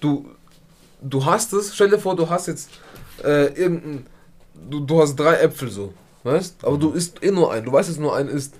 [0.00, 0.26] du,
[1.02, 2.70] du hast es, stell dir vor, du hast jetzt
[3.24, 4.06] äh, irgendein,
[4.70, 5.92] du, du hast drei Äpfel so,
[6.24, 6.64] weißt?
[6.64, 8.54] Aber du isst eh nur einen, du weißt, dass nur einen isst.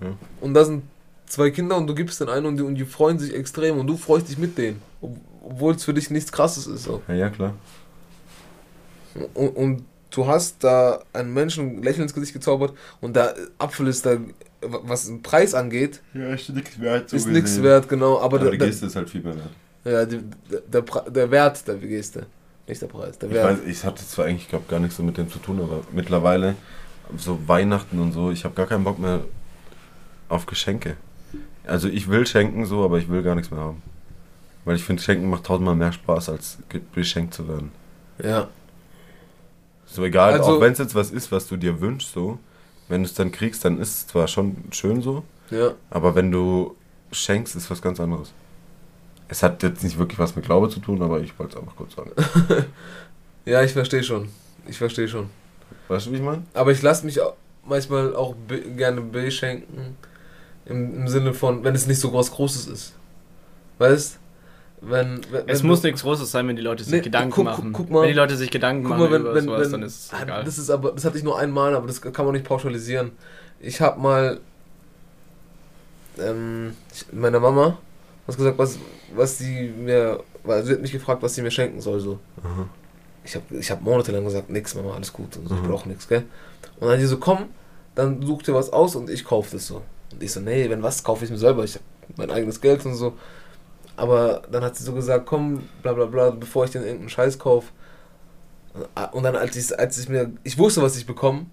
[0.00, 0.08] Ja.
[0.40, 0.84] Und da sind
[1.26, 3.86] zwei Kinder und du gibst den einen und die, und die freuen sich extrem und
[3.86, 4.80] du freust dich mit denen.
[5.02, 6.84] ob- Obwohl es für dich nichts krasses ist.
[6.84, 7.02] So.
[7.08, 7.54] Ja, ja, klar.
[9.34, 13.86] Und, und du hast da einen Menschen ein Lächeln ins Gesicht gezaubert und der Apfel
[13.88, 14.16] ist da,
[14.60, 17.12] was den Preis angeht, Ja, ist nichts wert.
[17.12, 18.16] ist nichts wert, genau.
[18.18, 19.50] Aber, Aber der, die Geste ist halt viel mehr wert.
[19.84, 20.20] ja, die,
[20.50, 22.26] der, der, der Wert der Geste,
[22.66, 23.58] nicht der Preis, der Ich Wert.
[23.58, 26.54] weiß, ich hatte zwar eigentlich, glaube gar nichts so mit dem zu tun, aber mittlerweile,
[27.16, 29.20] so Weihnachten und so, ich habe gar keinen Bock mehr
[30.28, 30.96] auf Geschenke.
[31.66, 33.82] Also ich will schenken so, aber ich will gar nichts mehr haben.
[34.64, 37.72] Weil ich finde, Schenken macht tausendmal mehr Spaß, als ge- beschenkt zu werden.
[38.22, 38.48] Ja,
[39.90, 42.38] So egal, Also- auch wenn es jetzt was ist, was du dir wünschst, so,
[42.88, 46.30] wenn du es dann kriegst, dann ist es zwar schon schön so, ja, aber wenn
[46.30, 46.76] du
[47.12, 48.32] schenkst, ist was ganz anderes.
[49.28, 51.76] Es hat jetzt nicht wirklich was mit Glaube zu tun, aber ich wollte es einfach
[51.76, 52.10] kurz sagen.
[53.44, 54.28] ja, ich verstehe schon.
[54.68, 55.28] Ich verstehe schon.
[55.88, 56.42] Weißt du, wie ich meine?
[56.54, 59.96] Aber ich lasse mich auch manchmal auch be gerne beschenken.
[60.66, 62.94] Im, Im Sinne von, wenn es nicht so was Großes ist.
[63.78, 64.18] Weißt
[64.82, 67.44] wenn, wenn Es wenn muss nichts Großes sein, wenn die Leute sich Nee, Gedanken guck-
[67.44, 67.72] machen.
[67.72, 69.72] guck mal- wenn die Leute sich Gedanken Guck machen mal, wenn, über wenn, sowas, wenn,
[69.72, 70.44] dann ist es ah, egal.
[70.44, 73.12] Das ist aber, das hatte ich nur einmal, aber das kann man nicht pauschalisieren.
[73.60, 74.40] Ich habe mal
[76.18, 77.78] ähm, ich, meiner Mama
[78.26, 78.78] was gesagt, was,
[79.14, 82.20] was sie mir, weil sie hat mich gefragt, was sie mir schenken soll so.
[82.44, 82.68] Aha.
[83.24, 85.66] Ich habe ich hab monatelang gesagt, nix, Mama, alles gut und so, ich Mhm.
[85.68, 86.22] brauche nichts, gell?
[86.78, 87.46] Und dann die so, komm,
[87.96, 89.82] dann such dir was aus und ich kaufe das so.
[90.12, 91.84] Und ich so, nee, wenn was, kaufe ich mir selber, ich habe
[92.16, 93.14] mein eigenes Geld und so.
[94.00, 97.38] Aber dann hat sie so gesagt, komm, bla bla bla, bevor ich dir irgendeinen Scheiß
[97.38, 97.68] kaufe.
[99.12, 101.46] Und dann, als ich, als ich mir, ich wusste, was ich bekomme,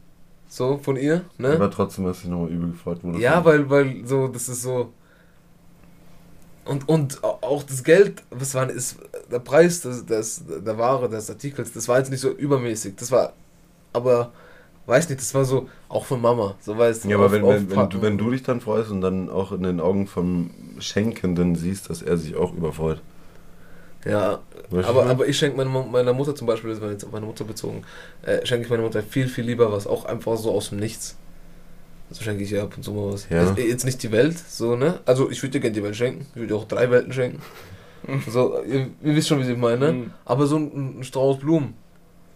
[0.47, 1.49] so von ihr, ne?
[1.53, 4.93] Aber trotzdem hast du nochmal übel gefreut, wo Ja, weil, weil so, das ist so.
[6.63, 8.97] Und, und au- auch das Geld, was war ist
[9.31, 12.95] der Preis des, des, der Ware, des Artikels, das war jetzt nicht so übermäßig.
[12.97, 13.33] Das war,
[13.93, 14.31] aber,
[14.87, 17.09] weiß nicht, das war so, auch von Mama, so weißt du.
[17.09, 19.51] Ja, aber auf- wenn, wenn, wenn, du, wenn du dich dann freust und dann auch
[19.51, 23.01] in den Augen vom Schenkenden siehst, dass er sich auch überfreut.
[24.05, 25.09] Ja, Weißt aber, was?
[25.09, 27.43] aber ich schenke meiner, Mu- meiner Mutter zum Beispiel, das war jetzt auf meine Mutter
[27.43, 27.83] bezogen,
[28.23, 31.17] äh, schenke ich meiner Mutter viel, viel lieber was, auch einfach so aus dem Nichts.
[32.11, 33.27] So schenke ich ihr ab und zu mal was.
[33.29, 33.43] Ja.
[33.43, 35.01] Jetzt, jetzt nicht die Welt, so, ne?
[35.05, 37.41] Also ich würde dir gerne die Welt schenken, ich würde dir auch drei Welten schenken.
[38.29, 39.91] so, ihr, ihr wisst schon, wie ich meine.
[39.91, 40.11] Mhm.
[40.23, 41.73] Aber so ein, ein Strauß Blumen.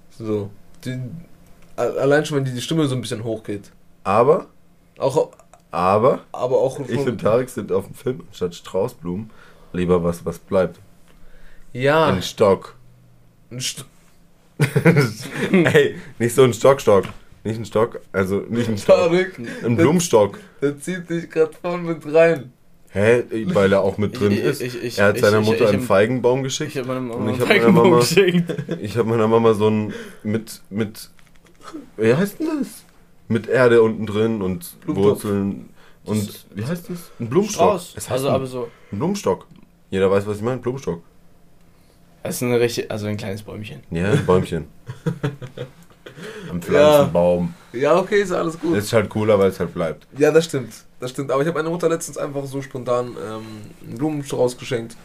[0.10, 0.50] So.
[0.84, 1.00] Die,
[1.82, 3.72] allein schon, wenn die, die Stimme so ein bisschen hochgeht.
[4.04, 4.48] Aber,
[4.98, 5.32] Auch,
[5.72, 9.30] aber, aber auch ich und Tarek sind auf dem Film anstatt Straußblumen
[9.74, 10.80] lieber was, was bleibt.
[11.74, 12.76] Ja, Ein Stock.
[13.52, 13.86] ein St
[15.52, 17.06] Ey, nicht so ein Stock-Stock.
[17.44, 18.96] Nicht ein Stock, also nicht ein Stock.
[18.98, 20.38] Tarek, Ein Blumenstock.
[20.62, 22.54] der zieht dich gerade voll mit rein.
[22.90, 23.24] Hä?
[23.54, 24.62] Weil er auch mit drin Ich- ist.
[24.62, 26.76] ich- ich- er hat ich- seiner ich- Mutter ich- einen Feigenbaum Ich geschickt.
[26.76, 28.06] habe meiner Mama ich einen hab meiner Mama-.
[28.82, 31.10] Ich habe meiner Mama so ein mit mit
[31.98, 32.84] wie heißt denn das?
[33.28, 35.24] Mit Erde unten drin und Blumentopf.
[35.24, 35.70] Wurzeln
[36.04, 37.12] und wie heißt das?
[37.20, 37.62] Ein Blumenstock.
[37.80, 37.94] Strauß.
[37.96, 38.70] Es heißt Also ein, aber so.
[38.92, 39.48] ein Blumenstock.
[39.90, 40.58] Jeder weiß, was ich meine.
[40.60, 41.02] Blumenstock.
[42.24, 43.82] Es ist eine richtig, also ein kleines Bäumchen.
[43.90, 44.68] Ja, ein Bäumchen.
[46.52, 47.54] Ein Pflanzenbaum.
[47.74, 48.76] Ja, okay, ist alles gut.
[48.76, 50.06] Das ist halt cooler, weil es halt bleibt.
[50.18, 50.74] Ja, das stimmt.
[51.00, 51.32] Das stimmt.
[51.32, 53.42] Aber ich habe meiner Mutter letztens einfach so spontan ähm,
[53.88, 54.96] einen Blumenstrauß geschenkt.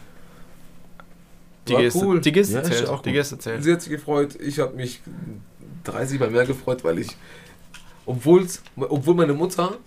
[1.67, 2.21] Die War Geste, cool.
[2.21, 2.89] die Geste Ja, ist zählt.
[2.89, 3.13] auch die.
[3.13, 3.63] Geste zählt.
[3.63, 4.35] Sie hat sich gefreut.
[4.39, 5.01] Ich habe mich
[5.87, 7.15] 30 Mal mehr gefreut, weil ich,
[8.05, 9.77] obwohl's, obwohl meine Mutter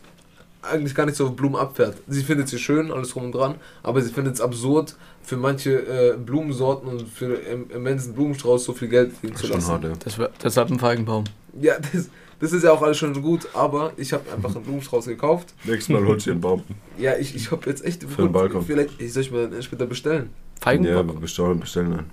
[0.63, 1.97] eigentlich gar nicht so Blumen abfährt.
[2.07, 5.71] Sie findet sie schön, alles drum und dran, aber sie findet es absurd, für manche
[5.71, 9.73] äh, Blumensorten und für im immensen Blumenstrauß so viel Geld liegen zu Schon lassen.
[9.73, 9.93] hart, ja.
[10.05, 11.25] Das war, deshalb ein Feigenbaum.
[11.61, 12.11] Ja, das,
[12.41, 15.55] das ist ja auch alles schon so gut, aber ich habe einfach einen Blumenstrauß gekauft.
[15.65, 16.63] Nächstes Mal holst du einen Baum.
[16.99, 18.05] Ja, ich, ich habe jetzt echt...
[18.05, 18.65] Für den Balkon.
[18.65, 20.31] Vielleicht ich soll ich mir später bestellen.
[20.57, 21.11] Ja, Feigenbaum?
[21.11, 22.11] aber bestellen, bestellen dann.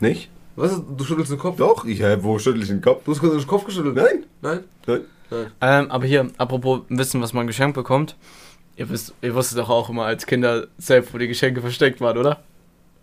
[0.00, 0.30] Nicht?
[0.60, 0.82] Was?
[0.96, 1.56] Du schüttelst den Kopf?
[1.56, 3.02] Doch, ich, hä, wo schüttel ich den Kopf?
[3.04, 3.96] Du hast gerade den Kopf geschüttelt?
[3.96, 4.24] Nein.
[4.42, 4.60] Nein?
[4.86, 5.46] Nein.
[5.60, 8.16] Ähm, aber hier, apropos wissen, was man geschenkt bekommt.
[8.76, 12.18] Ihr, wisst, ihr wusstet doch auch immer als Kinder selbst, wo die Geschenke versteckt waren,
[12.18, 12.42] oder?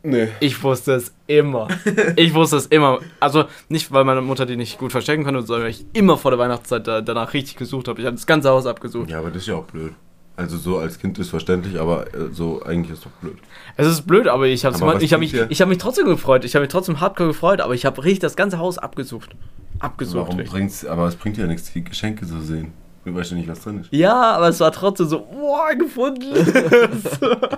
[0.04, 0.28] Nee.
[0.39, 1.67] Ich wusste es immer.
[2.15, 3.00] Ich wusste es immer.
[3.20, 6.32] Also nicht, weil meine Mutter die nicht gut verstecken konnte, sondern weil ich immer vor
[6.32, 8.00] der Weihnachtszeit da, danach richtig gesucht habe.
[8.00, 9.10] Ich habe das ganze Haus abgesucht.
[9.10, 9.93] Ja, aber das ist ja auch blöd.
[10.38, 13.38] Also so als Kind ist verständlich, aber äh, so eigentlich ist doch blöd.
[13.76, 16.45] Es ist blöd, aber ich habe hab mich, ich hab mich trotzdem gefreut.
[16.45, 19.36] Ich habe mich trotzdem hardcore gefreut, aber ich habe richtig das ganze Haus abgesucht.
[19.80, 20.17] Abgesucht.
[20.17, 20.52] Warum richtig.
[20.52, 22.71] bringt's, aber es bringt ja nichts, die Geschenke zu sehen.
[23.04, 23.91] Du weißt ja nicht, was drin ist.
[23.91, 26.36] Ja, aber es war trotzdem so, boah, gefunden.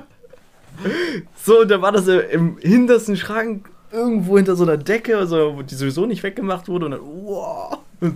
[1.35, 1.59] so.
[1.59, 6.05] und dann war das im hintersten Schrank irgendwo hinter so einer Decke, also, die sowieso
[6.05, 7.79] nicht weggemacht wurde und dann, wow.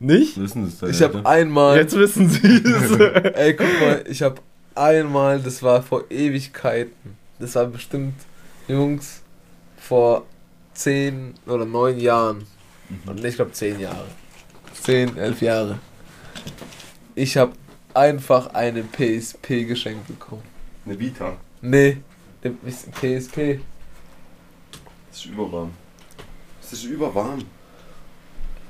[0.00, 0.38] nicht?
[0.40, 1.76] Wissen das Ich habe einmal.
[1.76, 2.90] Jetzt wissen sie es.
[3.34, 4.40] Ey, guck mal, ich habe
[4.74, 7.16] einmal, das war vor Ewigkeiten.
[7.38, 8.14] Das war bestimmt,
[8.66, 9.22] Jungs,
[9.76, 10.26] vor
[10.74, 12.46] 10 oder 9 Jahren.
[13.06, 14.06] Und ich glaube 10 Jahre.
[14.82, 15.78] 10, 11 Jahre.
[17.14, 17.52] Ich habe
[17.94, 20.42] einfach eine PSP geschenkt bekommen.
[20.86, 21.36] Eine Vita.
[21.60, 21.98] Nee,
[22.42, 23.60] eine PSP.
[25.10, 25.72] Es ist überwarm.
[26.62, 27.44] Es ist überwarm.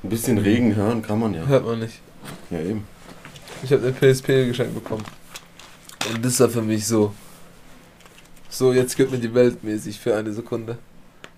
[0.03, 1.45] Ein bisschen Regen hören kann man ja.
[1.45, 1.99] Hört man nicht.
[2.49, 2.87] Ja, eben.
[3.63, 5.03] Ich habe eine PSP geschenkt bekommen.
[6.09, 7.13] Und das war für mich so.
[8.49, 10.77] So, jetzt gibt mir die Welt mäßig für eine Sekunde.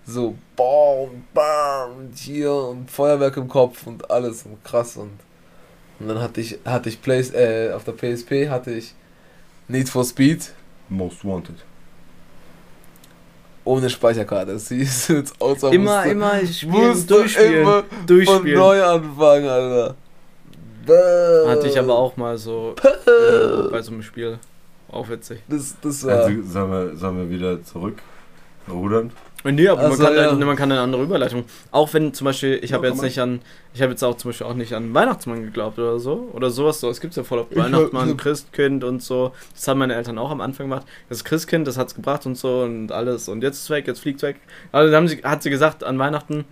[0.06, 5.12] So, bam, bam, und hier und Feuerwerk im Kopf und alles und krass und.
[6.00, 8.94] Und dann hatte ich, hatte ich Play, äh, auf der PSP hatte ich
[9.68, 10.52] Need for Speed
[10.88, 11.56] Most Wanted.
[13.64, 14.52] Ohne Speicherkarte.
[14.52, 17.62] Das sieht jetzt als immer, musste- immer spielen, musste durchspielen.
[17.62, 18.58] immer von durchspielen.
[18.58, 19.94] neu anfangen, Alter.
[20.86, 21.48] Bäh.
[21.48, 24.38] Hatte ich aber auch mal so äh, bei so einem Spiel.
[24.92, 25.40] Auch witzig.
[25.48, 26.24] Das, das war.
[26.24, 27.96] Also sollen wir, sollen wir wieder zurück
[28.70, 29.10] rudern?
[29.46, 30.24] Nee, aber Ach man, kann, ja.
[30.30, 31.44] dann- man kann eine andere Überleitung.
[31.70, 33.40] Auch wenn zum Beispiel, ich Ja, habe jetzt nicht an,
[33.74, 36.30] ich habe jetzt auch zum Beispiel auch nicht an Weihnachtsmann geglaubt oder so.
[36.32, 36.88] Oder sowas so.
[36.88, 39.32] Es gibt ja voll auf Weihnachtsmann, ich Christkind und so.
[39.54, 40.86] Das haben meine Eltern auch am Anfang gemacht.
[41.10, 43.28] Das Christkind, das hat's gebracht und so und alles.
[43.28, 44.36] Und jetzt ist es weg, jetzt fliegt es weg.
[44.72, 46.46] Also dann haben sie, hat sie gesagt an Weihnachten,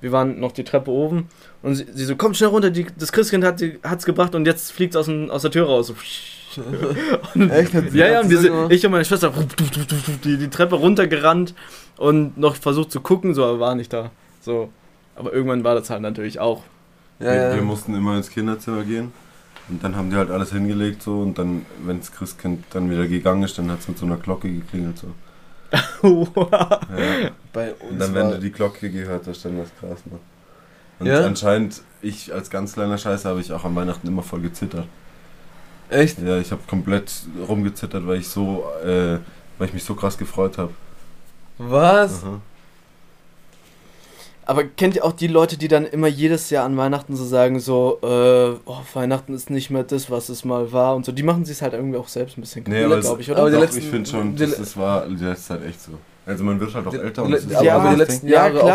[0.00, 1.28] wir waren noch die Treppe oben
[1.62, 4.72] und sie, sie so, komm schnell runter, die, das Christkind hat es gebracht und jetzt
[4.72, 5.86] fliegt es aus, dem- aus der Tür raus.
[5.86, 6.62] So.
[7.36, 7.72] Und- Echt?
[7.72, 9.32] Hat sie- ja, hat ja, und wir sind, ich und meine Schwester
[10.24, 11.54] die, die Treppe runtergerannt
[11.96, 14.10] und noch versucht zu gucken, so, aber war nicht da.
[14.40, 14.70] So.
[15.14, 16.62] Aber irgendwann war das halt natürlich auch.
[17.18, 17.54] Ja, wir, ja.
[17.54, 19.12] wir mussten immer ins Kinderzimmer gehen.
[19.68, 23.06] Und dann haben die halt alles hingelegt so und dann, wenn das Christkind dann wieder
[23.06, 25.14] gegangen ist, dann hat es mit so einer Glocke geklingelt so.
[26.88, 27.30] Ja.
[27.52, 30.20] Bei Und uns dann, wenn war, du die Glocke gehört hast, dann was krass, ne?
[30.98, 31.20] Und Ja?
[31.20, 34.88] anscheinend, ich als ganz kleiner Scheiße habe ich auch an Weihnachten immer voll gezittert.
[35.88, 36.18] Echt?
[36.18, 39.18] Ja, ich habe komplett rumgezittert, weil ich so, äh,
[39.58, 40.72] weil ich mich so krass gefreut habe.
[41.58, 42.22] Was?
[42.24, 42.40] Aha.
[44.44, 47.60] Aber kennt ihr auch die Leute, die dann immer jedes Jahr an Weihnachten so sagen,
[47.60, 51.12] so, äh, oh, Weihnachten ist nicht mehr das, was es mal war und so.
[51.12, 53.42] Die machen sich halt irgendwie auch selbst ein bisschen Nee, aber, es- glaube ich, aber
[53.42, 53.50] oder?
[53.50, 55.92] die doch, letzten- ich finde schon, die das, das war die letzte Zeit echt so.
[56.26, 58.26] Also man wird halt auch Die- älter und das ist aber Ja, aber die letzten.
[58.26, 58.62] Ja, Jahre, klar.
[58.64, 58.68] auch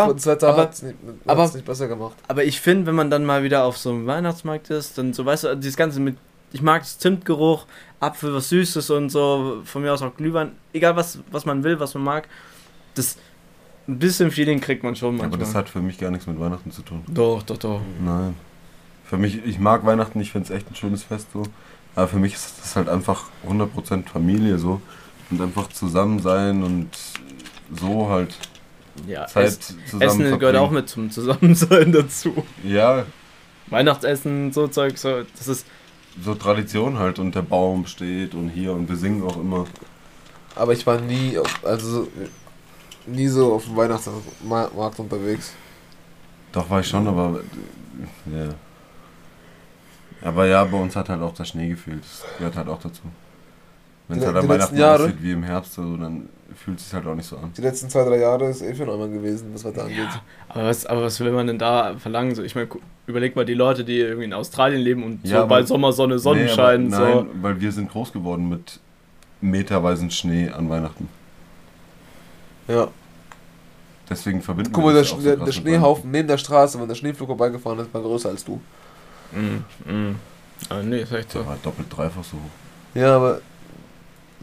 [0.44, 2.16] Aber- hat es nicht, aber- hat's nicht besser gemacht.
[2.30, 5.26] Aber ich finde, wenn man dann mal wieder auf so einem Weihnachtsmarkt ist, dann so,
[5.26, 6.16] weißt du, dieses Ganze mit,
[6.54, 7.66] ich mag das Zimtgeruch,
[8.00, 11.78] Apfel, was Süßes und so, von mir aus auch Glühwein, egal was, was man will,
[11.80, 12.28] was man mag,
[12.98, 13.18] das,
[13.88, 15.40] ein bisschen Feeling kriegt man schon Aber manchmal.
[15.40, 17.04] das hat für mich gar nichts mit Weihnachten zu tun.
[17.08, 17.82] doch, doch, doch.
[18.04, 18.34] Nein.
[19.06, 21.44] Für mich, ich mag Weihnachten, ich finde es echt ein schönes Fest so.
[21.96, 24.82] Aber für mich ist das halt einfach 100% Familie so.
[25.32, 26.90] Und einfach zusammen sein und
[27.74, 28.38] so halt
[29.08, 30.58] Ja, Zeit Ess, zusammen Essen gehört verbringen.
[30.58, 32.44] auch mit zum Zusammensein dazu.
[32.64, 33.06] Ja,
[33.70, 35.66] Weihnachtsessen, so Zeug, so, das ist,
[36.24, 39.66] so Tradition halt und der Baum steht und hier und wir singen auch immer.
[40.56, 42.08] Aber ich war nie, also
[43.08, 45.54] nie so auf dem Weihnachtsmarkt unterwegs.
[46.52, 47.40] Doch war ich schon, aber
[48.32, 48.50] ja.
[50.22, 52.02] Aber ja, bei uns hat halt auch der Schnee gefehlt.
[52.02, 53.02] Das gehört halt auch dazu.
[54.08, 55.04] Wenn es halt letzten Weihnachten Jahre?
[55.04, 57.52] aussieht wie im Herbst, so, dann fühlt es sich halt auch nicht so an.
[57.56, 60.08] Die letzten zwei, drei Jahre ist eh für Neumann gewesen, was Wetter angeht.
[60.50, 62.34] aber was, aber was will man denn da verlangen?
[62.34, 62.70] So, ich meine,
[63.06, 66.20] überleg mal die Leute, die irgendwie in Australien leben und Ja, so bei aber- Sommersonne,
[66.20, 67.22] Sonnenschein, Nee, aber so.
[67.24, 68.80] nein, weil wir sind groß geworden mit
[69.42, 71.10] meterweisen Schnee an Weihnachten.
[72.68, 72.90] Ja.
[74.10, 77.28] Deswegen verbinden Guck mal, der, auch so der, Schneehaufen neben der Straße, wenn der Schneeflug
[77.28, 78.62] vorbeigefahren ist, war größer als du.
[79.32, 80.16] Mm, mm.
[80.70, 81.34] Ah, nee, ist echt Weihnachten.
[81.34, 81.48] Der so.
[81.48, 82.96] war doppelt, dreifach so hoch.
[82.96, 83.42] Ja, aber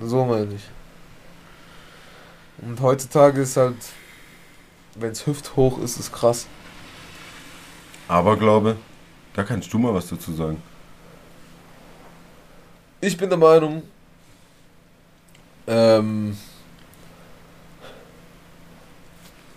[0.02, 0.62] so meine ich.
[2.58, 3.76] Und heutzutage ist halt,
[4.94, 6.46] wenn es hüfthoch ist, ist krass.
[8.06, 8.76] Aber glaube,
[9.34, 10.62] da kannst du mal was dazu sagen.
[13.00, 13.82] Ich bin der Meinung,
[15.66, 16.36] ähm,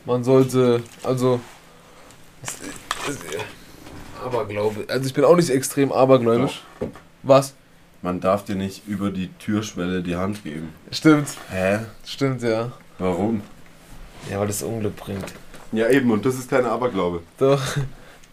[0.07, 1.39] man sollte, also,
[4.25, 6.63] Aberglaube, also ich bin auch nicht extrem abergläubisch.
[7.23, 7.53] Was?
[8.01, 10.73] Man darf dir nicht über die Türschwelle die Hand geben.
[10.91, 11.79] Stimmt, Hä?
[12.05, 12.71] stimmt, ja.
[12.99, 13.41] Warum?
[14.29, 15.25] Ja, weil das Unglück bringt.
[15.71, 17.21] Ja, eben, und das ist keine Aberglaube.
[17.37, 17.61] Doch,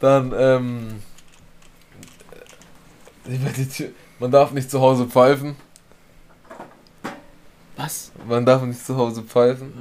[0.00, 1.02] dann, ähm,
[3.26, 5.56] über die Tür- man darf nicht zu Hause pfeifen.
[7.76, 8.12] Was?
[8.26, 9.72] Man darf nicht zu Hause pfeifen,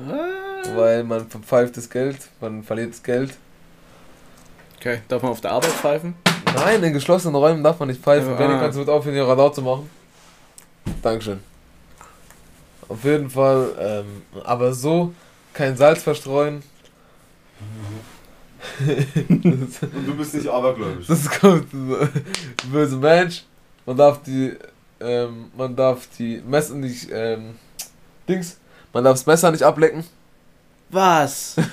[0.76, 3.36] weil man verpfeift das Geld, man verliert das Geld.
[4.80, 6.16] Okay, darf man auf der Arbeit pfeifen?
[6.56, 8.36] Nein, in geschlossenen Räumen darf man nicht pfeifen.
[8.36, 8.60] Benny, ah.
[8.60, 9.90] kannst du bitte aufhören, hier Radau zu machen?
[11.02, 11.40] Dankeschön.
[12.90, 15.14] Auf jeden Fall, ähm, aber so,
[15.54, 16.64] kein Salz verstreuen.
[19.30, 21.08] Und du bist nicht abergläubisch.
[21.08, 22.26] Das kommt ein
[22.72, 23.44] böser Mensch.
[23.86, 24.54] Man darf die,
[25.00, 27.56] ähm, man darf die Messer nicht, ähm,
[28.28, 28.58] Dings,
[28.94, 30.04] man darf das Messer nicht ablecken.
[30.90, 31.56] Was?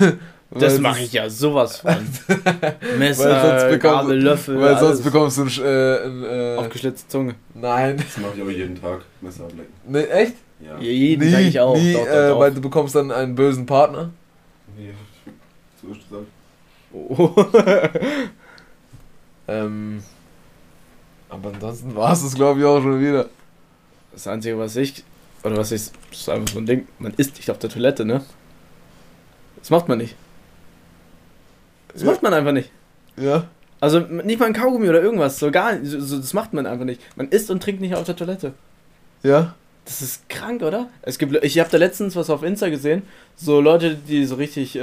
[0.52, 1.94] Das mache ich ja sowas von.
[2.98, 5.02] Messer, sonst bekommst, Gabel, Löffel, weil sonst alles.
[5.02, 7.36] bekommst du ein, Sch- äh, ein äh, Aufgeschlitzte Zunge.
[7.54, 9.02] nein, Das mache ich aber jeden Tag.
[9.20, 9.72] Messer ablecken.
[9.86, 10.34] nee, echt?
[10.58, 10.74] Ja.
[10.76, 11.76] Ja, jeden nie, sag ich auch.
[11.76, 12.40] nie, Doch, doch, äh, doch.
[12.40, 14.10] weil du bekommst dann einen bösen Partner.
[14.76, 14.90] Wie?
[15.80, 16.20] So ist das.
[16.92, 17.30] Oh.
[19.48, 20.02] Ähm,
[21.28, 23.26] aber ansonsten war es das, glaube ich, auch schon wieder.
[24.12, 25.04] Das Einzige, was ich,
[25.44, 28.04] oder was ich, das ist einfach so ein Ding, man isst nicht auf der Toilette,
[28.04, 28.22] ne?
[29.58, 30.14] Das macht man nicht.
[31.92, 32.10] Das Ja.
[32.10, 32.70] macht man einfach nicht.
[33.16, 33.46] Ja.
[33.80, 36.84] Also nicht mal ein Kaugummi oder irgendwas, so gar nicht, so, das macht man einfach
[36.84, 37.00] nicht.
[37.16, 38.52] Man isst und trinkt nicht auf der Toilette.
[39.22, 39.54] Ja.
[39.86, 40.88] Das ist krank, oder?
[41.02, 43.02] Es gibt, ich habe da letztens was auf Insta gesehen,
[43.34, 44.80] so Leute, die so richtig, äh,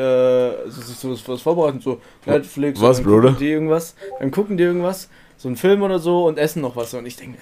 [0.67, 3.39] so, sich so was vorbereiten, so Netflix, Was, und dann gucken Bruder?
[3.39, 6.93] Die irgendwas, dann gucken die irgendwas, so einen Film oder so und essen noch was.
[6.95, 7.37] Und ich denke,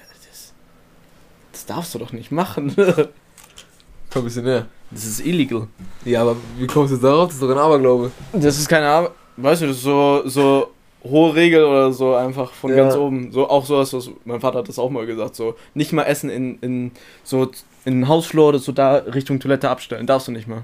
[1.55, 2.73] das, darfst du doch nicht machen.
[4.11, 4.65] Komm ein bisschen näher.
[4.91, 5.67] Das ist illegal.
[6.05, 7.25] Ja, aber wie kommst du jetzt darauf?
[7.27, 8.11] Das ist doch ein Aberglaube.
[8.33, 10.67] Das ist keine Ahnung, weißt du, das ist so, so
[11.03, 12.77] hohe Regel oder so einfach von Ja.
[12.77, 13.31] ganz oben.
[13.31, 16.29] So auch sowas, was mein Vater hat das auch mal gesagt, so nicht mal essen
[16.29, 16.91] in, in
[17.23, 17.43] so
[17.83, 20.63] in den Hausflur oder so da Richtung Toilette abstellen, darfst du nicht mal.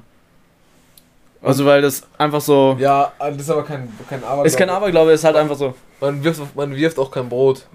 [1.43, 4.47] Also weil das einfach so Ja, das ist aber kein, kein Aberglaube.
[4.47, 5.73] ist kein Aberglaube, ist halt einfach so.
[5.99, 7.65] Man wirft, man wirft auch kein Brot.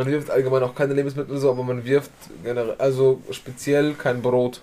[0.00, 2.10] Man wirft allgemein auch keine Lebensmittel so, aber man wirft
[2.42, 4.62] generell, also speziell kein Brot.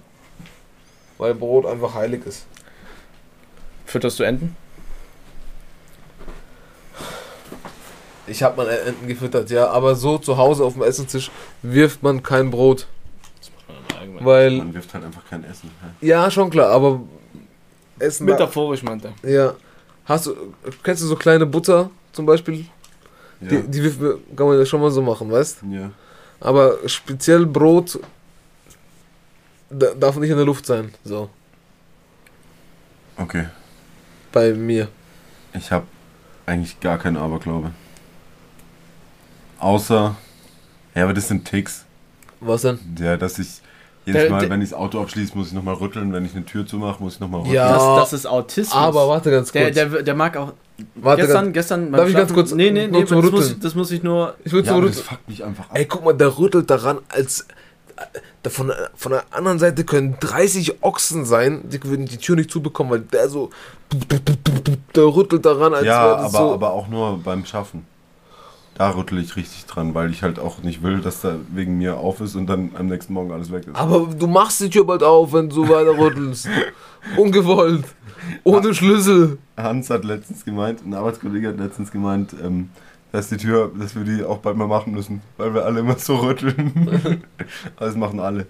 [1.20, 2.48] Weil Brot einfach heilig ist.
[3.86, 4.56] Fütterst du Enten?
[8.26, 11.30] Ich habe mal Enten gefüttert, ja, aber so zu Hause auf dem Essenstisch
[11.62, 12.88] wirft man kein Brot.
[14.20, 15.70] Weil, Man wirft halt einfach kein Essen.
[16.02, 17.02] ja, schon klar, aber
[18.00, 18.26] Essen.
[18.26, 19.30] Metaphorisch meinte er.
[19.30, 19.54] Ja.
[20.06, 20.34] Hast du,
[20.82, 22.66] kennst du so kleine Butter zum Beispiel?
[23.42, 23.48] Ja.
[23.62, 23.92] Die, die
[24.36, 25.92] kann man ja schon mal so machen, weißt ja.
[26.40, 28.00] Aber speziell Brot
[29.70, 30.94] da- darf nicht in der Luft sein.
[31.04, 31.30] So,
[33.18, 33.46] Okay.
[34.32, 34.88] bei mir.
[35.54, 35.86] Ich habe
[36.46, 37.72] eigentlich gar keinen Aberglaube.
[39.60, 40.16] Außer,
[40.96, 41.86] ja, aber das sind Ticks.
[42.40, 42.80] Was denn?
[43.00, 43.62] Ja, dass ich
[44.06, 46.14] jedes Der- Mal, der- wenn ich das Auto abschließe, muss ich nochmal rütteln.
[46.14, 47.56] Wenn ich eine Tür zumache, muss ich nochmal rütteln.
[47.56, 47.72] Ja.
[47.74, 48.76] Das, das ist Autismus.
[48.76, 49.76] Aber warte ganz der, kurz.
[49.76, 50.54] der, der mag auch.
[50.96, 51.92] Warte gestern, gestern.
[51.92, 53.60] Darf ich ganz kurz Nee, nee, nur nee, zum das muss, Rütteln?
[53.62, 54.36] das muss ich nur.
[54.44, 55.10] ich würde Ja, so aber das rütteln.
[55.10, 55.78] fuckt mich einfach ab.
[55.78, 57.48] Ey, guck mal, der rüttelt daran, als.
[58.44, 62.52] Da von, von der anderen Seite können 30 Ochsen sein, die würden die Tür nicht
[62.52, 63.50] zubekommen, weil der so.
[64.96, 66.54] Der rüttelt daran, als ja, wäre aber, das so.
[66.54, 67.86] aber auch nur beim Schaffen.
[68.78, 71.98] Da rüttel ich richtig dran, weil ich halt auch nicht will, dass da wegen mir
[71.98, 73.76] auf ist und dann am nächsten Morgen alles weg ist.
[73.76, 76.48] Aber du machst die Tür bald auf, wenn du weiter rüttelst.
[77.18, 77.86] Ungewollt.
[78.44, 79.40] Ohne Schlüssel.
[79.56, 82.70] Hans hat letztens gemeint, ein Arbeitskollege hat letztens gemeint, ähm,
[83.12, 85.98] dass die Tür, dass wir die auch bald mal machen müssen, weil wir alle immer
[85.98, 87.24] so rütteln.
[87.80, 88.46] Das machen alle.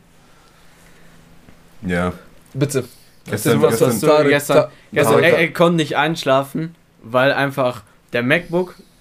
[1.83, 2.11] Ja.
[2.53, 2.83] Bitte.
[3.29, 5.77] Gestern, was gestern, hast du Tage- gestern, Ta- gestern Tage- er, er konnte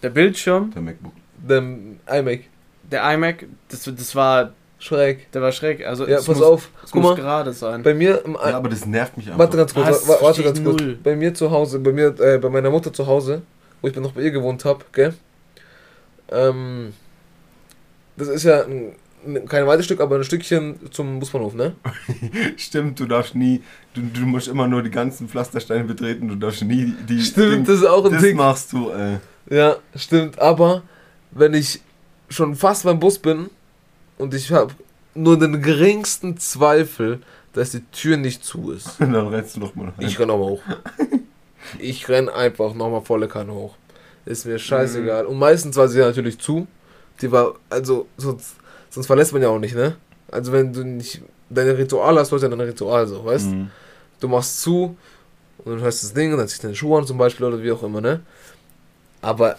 [0.07, 1.13] der der Bildschirm, der MacBook.
[1.49, 2.41] Dem iMac.
[2.91, 5.31] der iMac, das, das war, Schräg.
[5.33, 5.85] der war schräg.
[5.87, 6.71] Also Ja, es pass muss, auf.
[6.85, 7.83] Es Guck muss mal, gerade sein.
[7.83, 9.39] bei mir im Ja, aber das nervt mich einfach.
[9.39, 10.81] Warte ganz kurz, Ah, das wa- warte ganz kurz.
[10.83, 10.99] null.
[11.03, 13.43] Bei mir zu Hause, bei mir, äh, bei meiner Mutter zu Hause,
[13.81, 15.15] wo ich noch bei ihr gewohnt habe, gell?
[16.31, 16.93] Ähm,
[18.17, 18.93] das ist ja ein,
[19.27, 21.75] ein- kein weites Stück, aber ein Stückchen zum Busbahnhof, ne?
[22.57, 23.63] Stimmt, du darfst nie,
[23.95, 27.21] du, du musst immer nur die ganzen Pflastersteine betreten, du darfst nie die.
[27.21, 28.37] Stimmt, das ist auch ein das Ding.
[28.37, 29.19] machst du, äh.
[29.51, 30.39] Ja, stimmt.
[30.39, 30.83] Aber
[31.31, 31.81] wenn ich
[32.29, 33.51] schon fast beim Bus bin
[34.19, 34.75] und ich habe
[35.15, 37.21] nur den geringsten Zweifel,
[37.53, 39.95] dass die Tür nicht zu ist, dann rennst du noch mal rein.
[40.07, 40.63] ich renn nochmal hoch.
[41.81, 43.75] Ich renn einfach nochmal volle Kanne hoch.
[44.25, 45.27] Ist mir scheißegal.
[45.27, 46.69] Und meistens war sie natürlich zu.
[47.21, 48.55] Die war, also, sonst,
[48.89, 49.97] sonst verlässt man ja auch nicht, ne?
[50.31, 53.71] Also, wenn du nicht deine Ritual hast, du hast ja dein Ritual so, weißt Mhm.
[54.21, 54.97] Du machst zu
[55.59, 57.61] und dann hörst das Ding und dann ziehst du deine Schuhe an zum Beispiel oder
[57.61, 58.21] wie auch immer, ne?
[59.27, 59.57] Aber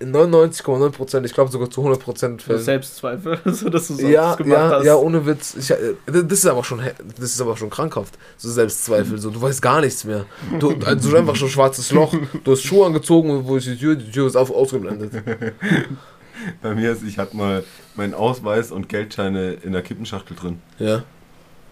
[0.00, 2.58] in 99,9%, ich glaube sogar zu 100% So Fällen.
[2.62, 4.84] Selbstzweifel, so dass du so Ja, gemacht ja, hast.
[4.86, 5.54] ja, ohne Witz.
[5.54, 5.76] Ich, äh,
[6.06, 6.80] das ist aber schon,
[7.18, 8.18] das ist aber schon krankhaft.
[8.38, 10.24] So Selbstzweifel, so du weißt gar nichts mehr.
[10.58, 12.14] Du, also einfach schon ein schwarzes Loch.
[12.42, 13.94] Du hast Schuhe angezogen und wo ist die Tür?
[13.96, 15.12] Die Tür ist auf, ausgeblendet.
[16.62, 17.64] Bei mir ist, ich hatte mal
[17.94, 20.60] meinen Ausweis und Geldscheine in der Kippenschachtel drin.
[20.78, 21.04] Ja.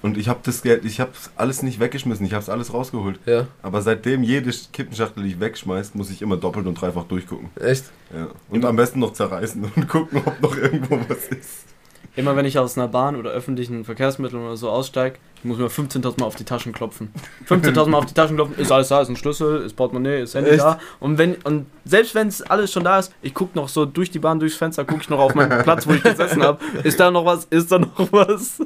[0.02, 3.20] Und ich habe das Geld, ich habe alles nicht weggeschmissen, ich habe es alles rausgeholt.
[3.24, 3.46] Ja.
[3.62, 7.50] Aber seitdem jede Kippenschachtel, die ich wegschmeiß, muss ich immer doppelt und dreifach durchgucken.
[7.60, 7.84] Echt?
[8.14, 8.28] Ja.
[8.50, 11.66] Und am besten noch zerreißen und gucken, ob noch irgendwo was ist.
[12.14, 15.68] Immer wenn ich aus einer Bahn oder öffentlichen Verkehrsmitteln oder so aussteige, ich muss mir
[15.68, 17.10] 15.000 Mal auf die Taschen klopfen.
[17.48, 20.34] 15.000 Mal auf die Taschen klopfen, ist alles da, ist ein Schlüssel, ist Portemonnaie, ist
[20.34, 20.60] Handy Echt?
[20.60, 20.78] da.
[21.00, 24.10] Und wenn und selbst wenn es alles schon da ist, ich gucke noch so durch
[24.10, 26.58] die Bahn, durchs Fenster, gucke ich noch auf meinen Platz, wo ich gesessen habe.
[26.84, 27.46] Ist da noch was?
[27.46, 28.60] Ist da noch was?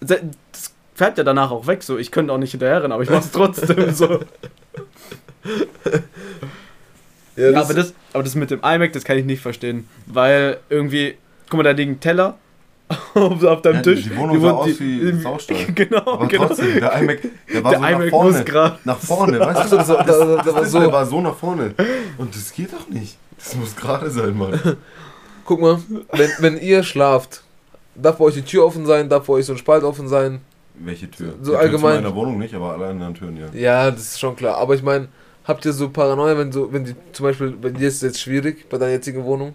[0.00, 0.20] Das
[0.94, 1.98] fährt ja danach auch weg, so.
[1.98, 4.20] Ich könnte auch nicht hinterher rennen, aber ich mach's trotzdem so.
[7.36, 9.88] Ja, Ja, aber das, aber das mit dem iMac, das kann ich nicht verstehen.
[10.06, 11.16] Weil irgendwie,
[11.48, 12.36] guck mal, da liegen Teller
[13.14, 14.02] auf, auf deinem Ja, Tisch.
[14.04, 15.56] die Wohnung sah wurden- aus wie Saustall.
[15.74, 16.46] Genau, Aber genau.
[16.46, 17.20] trotzdem, der iMac,
[17.52, 18.44] der war Der so nach iMac muss vorne.
[18.44, 18.78] gerade.
[18.84, 19.76] Nach vorne, weißt du?
[19.76, 20.92] das, war- da, da, da war Das Display so.
[20.92, 21.74] war so nach vorne.
[22.18, 23.16] Und das geht doch nicht.
[23.38, 24.76] Das muss gerade sein, Mann.
[25.46, 25.78] Guck mal,
[26.12, 27.42] wenn, wenn ihr schlaft,
[27.94, 30.40] darf bei euch die Tür offen sein, darf bei euch so ein Spalt offen sein.
[30.74, 31.34] Welche Tür?
[31.42, 33.46] So die allgemein- Tür zu meiner Wohnung nicht, aber alle anderen Türen, ja.
[33.52, 34.56] Ja, das ist schon klar.
[34.56, 35.08] Aber ich meine,
[35.44, 38.20] habt ihr so Paranoia, wenn so, wenn die zum Beispiel, bei dir ist es jetzt
[38.20, 39.54] schwierig bei deiner jetzigen Wohnung,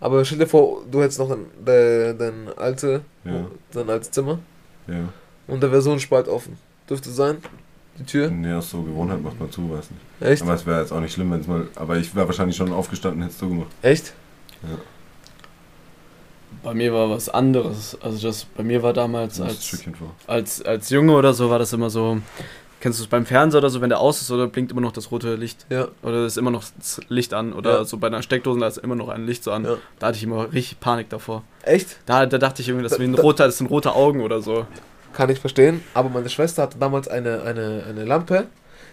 [0.00, 3.46] aber stell dir vor, du hättest noch dein, dein, dein alte, Ja.
[3.72, 4.38] dein altes Zimmer
[4.86, 5.08] Ja.
[5.46, 6.56] und da wäre so ein Spalt offen.
[6.88, 7.38] Dürfte sein?
[7.98, 8.30] Die Tür?
[8.30, 10.02] Nee, aus so Gewohnheit macht man zu, weiß nicht.
[10.30, 10.42] Echt?
[10.42, 11.66] Aber es wäre jetzt auch nicht schlimm, wenn es mal.
[11.76, 13.68] Aber ich wäre wahrscheinlich schon aufgestanden, hättest du gemacht.
[13.82, 14.12] Echt?
[16.62, 17.96] Bei mir war was anderes.
[18.00, 19.72] Also das bei mir war damals ein als,
[20.26, 22.18] als, als Junge oder so war das immer so.
[22.80, 24.92] Kennst du es beim Fernseher oder so, wenn der aus ist oder blinkt immer noch
[24.92, 25.64] das rote Licht?
[25.70, 25.88] Ja.
[26.02, 27.52] Oder ist immer noch das Licht an?
[27.54, 27.84] Oder Ja.
[27.84, 29.64] so bei einer Steckdose, da ist immer noch ein Licht so an.
[29.64, 29.76] Ja.
[29.98, 31.42] Da hatte ich immer richtig Panik davor.
[31.62, 31.96] Echt?
[32.04, 34.42] Da, da dachte ich irgendwie, das, ein Da- da- roter, das sind rote Augen oder
[34.42, 34.66] so.
[35.14, 35.82] Kann ich verstehen.
[35.94, 38.46] Aber meine Schwester hatte damals eine, eine, eine Lampe,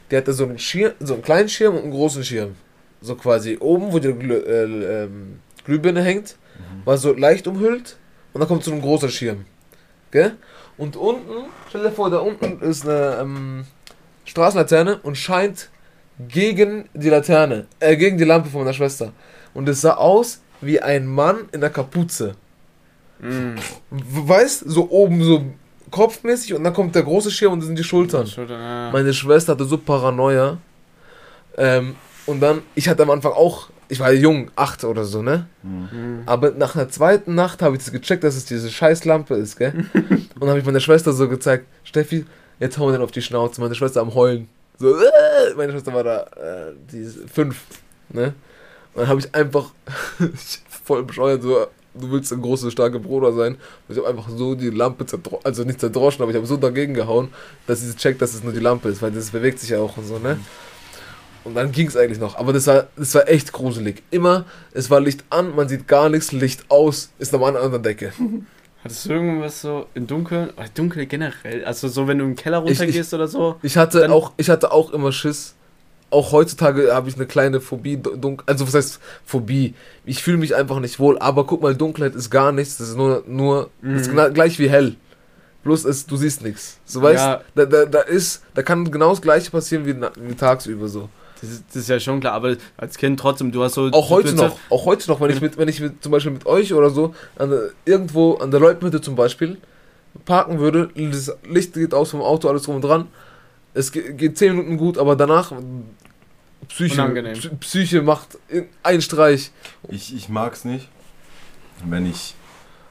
[0.09, 2.55] die hatte so einen Schirm, so einen kleinen Schirm und einen großen Schirm.
[3.01, 6.37] So quasi oben, wo die Glüh, äh, ähm, Glühbirne hängt,
[6.85, 7.97] war so leicht umhüllt
[8.33, 9.45] und dann kommt so ein großer Schirm.
[10.11, 10.37] Gell?
[10.77, 13.65] Und unten, stell dir vor, da unten ist eine ähm,
[14.25, 15.69] Straßenlaterne und scheint
[16.27, 19.11] gegen die Laterne, äh, gegen die Lampe von meiner Schwester.
[19.53, 22.35] Und es sah aus wie ein Mann in der Kapuze.
[23.19, 23.55] Mm.
[23.89, 25.45] Weißt, so oben so
[25.91, 28.25] kopfmäßig und dann kommt der große Schirm und das sind die Schultern.
[28.25, 28.91] Schultern, ja.
[28.91, 30.57] Meine Schwester hatte so Paranoia.
[31.57, 31.95] Ähm,
[32.25, 35.45] und dann, ich hatte am Anfang auch, ich war jung, acht oder so, ne?
[35.61, 36.23] Mhm.
[36.25, 39.55] Aber nach einer zweiten Nacht habe ich das gecheckt, dass es diese scheiß Lampe ist,
[39.55, 39.85] gell?
[39.93, 42.25] und dann habe ich meiner Schwester so gezeigt, Steffi,
[42.59, 43.61] jetzt hauen wir den auf die Schnauze.
[43.61, 44.49] Meine Schwester am Heulen.
[44.79, 47.63] So, äh, meine Schwester war da, äh, die fünf,
[48.09, 48.33] ne?
[48.93, 49.71] Und dann habe ich einfach,
[50.83, 53.53] voll bescheuert, so, du willst ein großer, starker Bruder sein.
[53.87, 56.57] Und ich habe einfach so die Lampe zerdroschen, also nicht zerdroschen, aber ich habe so
[56.57, 57.29] dagegen gehauen,
[57.67, 59.97] dass sie checkt, dass es nur die Lampe ist, weil das bewegt sich ja auch
[59.97, 60.39] und so, ne?
[61.43, 62.37] Und dann ging es eigentlich noch.
[62.37, 64.01] Aber das war, das war echt gruselig.
[64.11, 67.79] Immer, es war Licht an, man sieht gar nichts, Licht aus, ist nochmal an der
[67.79, 68.13] Decke.
[68.83, 70.49] Hattest du irgendwas so im Dunkeln?
[70.51, 71.63] Oder dunkel generell?
[71.63, 73.55] Also so, wenn du im Keller Ich- ich- runtergehst oder so?
[73.61, 75.55] Ich hatte auch, ich hatte auch immer Schiss.
[76.09, 79.73] Auch heutzutage habe ich eine kleine Phobie, dunkel, also was heißt Phobie?
[80.05, 82.97] Ich fühle mich einfach nicht wohl, aber guck mal, Dunkelheit ist gar nichts, das ist
[82.97, 84.19] nur, nur, das ist Mhm.
[84.19, 84.95] gna- gleich wie hell.
[85.63, 86.77] Bloß ist, du siehst nichts.
[86.85, 87.41] So weißt, Ja.
[87.55, 91.09] da, da, da ist, da kann genau das gleiche passieren wie, wie tagsüber so.
[91.43, 93.89] Das ist, das ist ja schon klar, aber als Kind trotzdem, du hast so.
[93.91, 96.31] Auch heute bist noch, auch heute noch, wenn ich mit, wenn ich mit, zum Beispiel
[96.31, 99.57] mit euch oder so, an der, irgendwo an der Leutmütte zum Beispiel,
[100.23, 103.07] parken würde, das Licht geht aus vom Auto, alles drum und dran,
[103.73, 105.51] es ge- geht 10 Minuten gut, aber danach
[106.69, 107.37] Psyche, Unangenehm.
[107.59, 108.37] Psyche macht
[108.83, 109.51] einen Streich
[109.89, 110.87] Ich, ich mag's nicht,
[111.85, 112.35] wenn ich.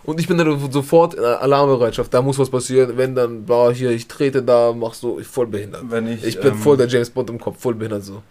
[0.05, 3.91] und ich bin dann sofort in Alarmbereitschaft, da muss was passieren, wenn dann, boah, hier,
[3.93, 5.85] ich trete da, mach so, ich voll behindert.
[5.89, 8.23] Wenn ich, Ich bin ähm, voll der James Bond im Kopf, voll behindert so.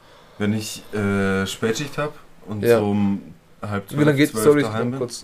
[0.42, 2.16] Wenn ich äh, Spätschicht hab
[2.48, 2.80] und Ja.
[2.80, 3.22] so um
[3.62, 5.24] halb zwölf, Wie lange geht zwölf Sorry, daheim bin, kurz.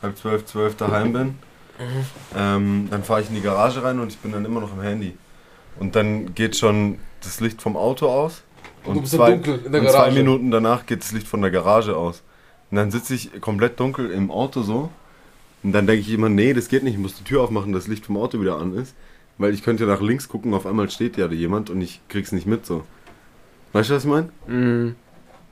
[0.00, 1.34] halb zwölf, zwölf daheim bin,
[2.36, 4.80] ähm, dann fahre ich in die Garage rein und ich bin dann immer noch im
[4.80, 5.16] Handy.
[5.80, 8.44] Und dann geht schon das Licht vom Auto aus.
[8.84, 9.44] Und dann zwei, und
[9.90, 10.12] zwei.
[10.12, 12.22] Minuten danach geht das Licht von der Garage aus.
[12.70, 14.88] Und dann sitze ich komplett dunkel im Auto so.
[15.64, 17.84] Und dann denke ich immer, nee, das geht nicht, ich muss die Tür aufmachen, dass
[17.84, 18.94] das Licht vom Auto wieder an ist.
[19.36, 22.30] Weil ich könnte nach links gucken, auf einmal steht ja da jemand und ich krieg's
[22.30, 22.84] nicht mit so.
[23.74, 24.28] Weißt du, was ich meine?
[24.46, 24.94] Mm.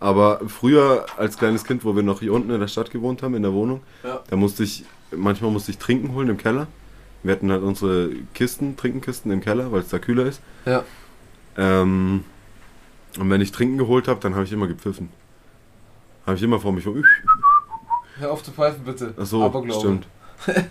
[0.00, 3.34] Aber früher als kleines Kind, wo wir noch hier unten in der Stadt gewohnt haben,
[3.34, 4.20] in der Wohnung, Ja.
[4.30, 6.66] da musste ich, manchmal musste ich trinken holen im Keller.
[7.22, 10.40] Wir hatten halt unsere Kisten, Trinkenkisten im Keller, weil es da kühler ist.
[10.66, 10.82] Ja.
[11.56, 12.24] Ähm,
[13.18, 15.10] und wenn ich Trinken geholt habe, dann habe ich immer gepfiffen.
[16.26, 16.84] Habe ich immer vor mich,
[18.18, 19.14] Hör auf zu pfeifen, bitte.
[19.20, 19.80] ach so, Aberglaube.
[19.80, 20.06] stimmt.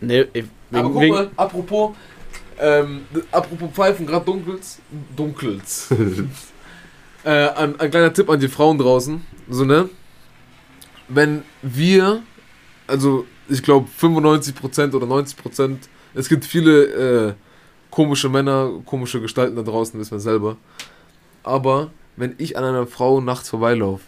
[0.00, 1.96] Nee, ich- Aber wegen, guck wegen, mal, apropos,
[2.58, 3.02] ähm,
[3.32, 4.80] apropos Pfeifen, gerade dunkels,
[5.16, 5.88] dunkels.
[7.24, 9.88] äh, ein, ein kleiner Tipp an die Frauen draußen, so ne,
[11.08, 12.22] wenn wir,
[12.86, 15.76] also ich glaube 95% oder 90%.
[16.14, 17.34] Es gibt viele äh,
[17.90, 20.56] komische Männer, komische Gestalten da draußen, wissen wir selber.
[21.42, 24.04] Aber wenn ich an einer Frau nachts vorbeilaufe,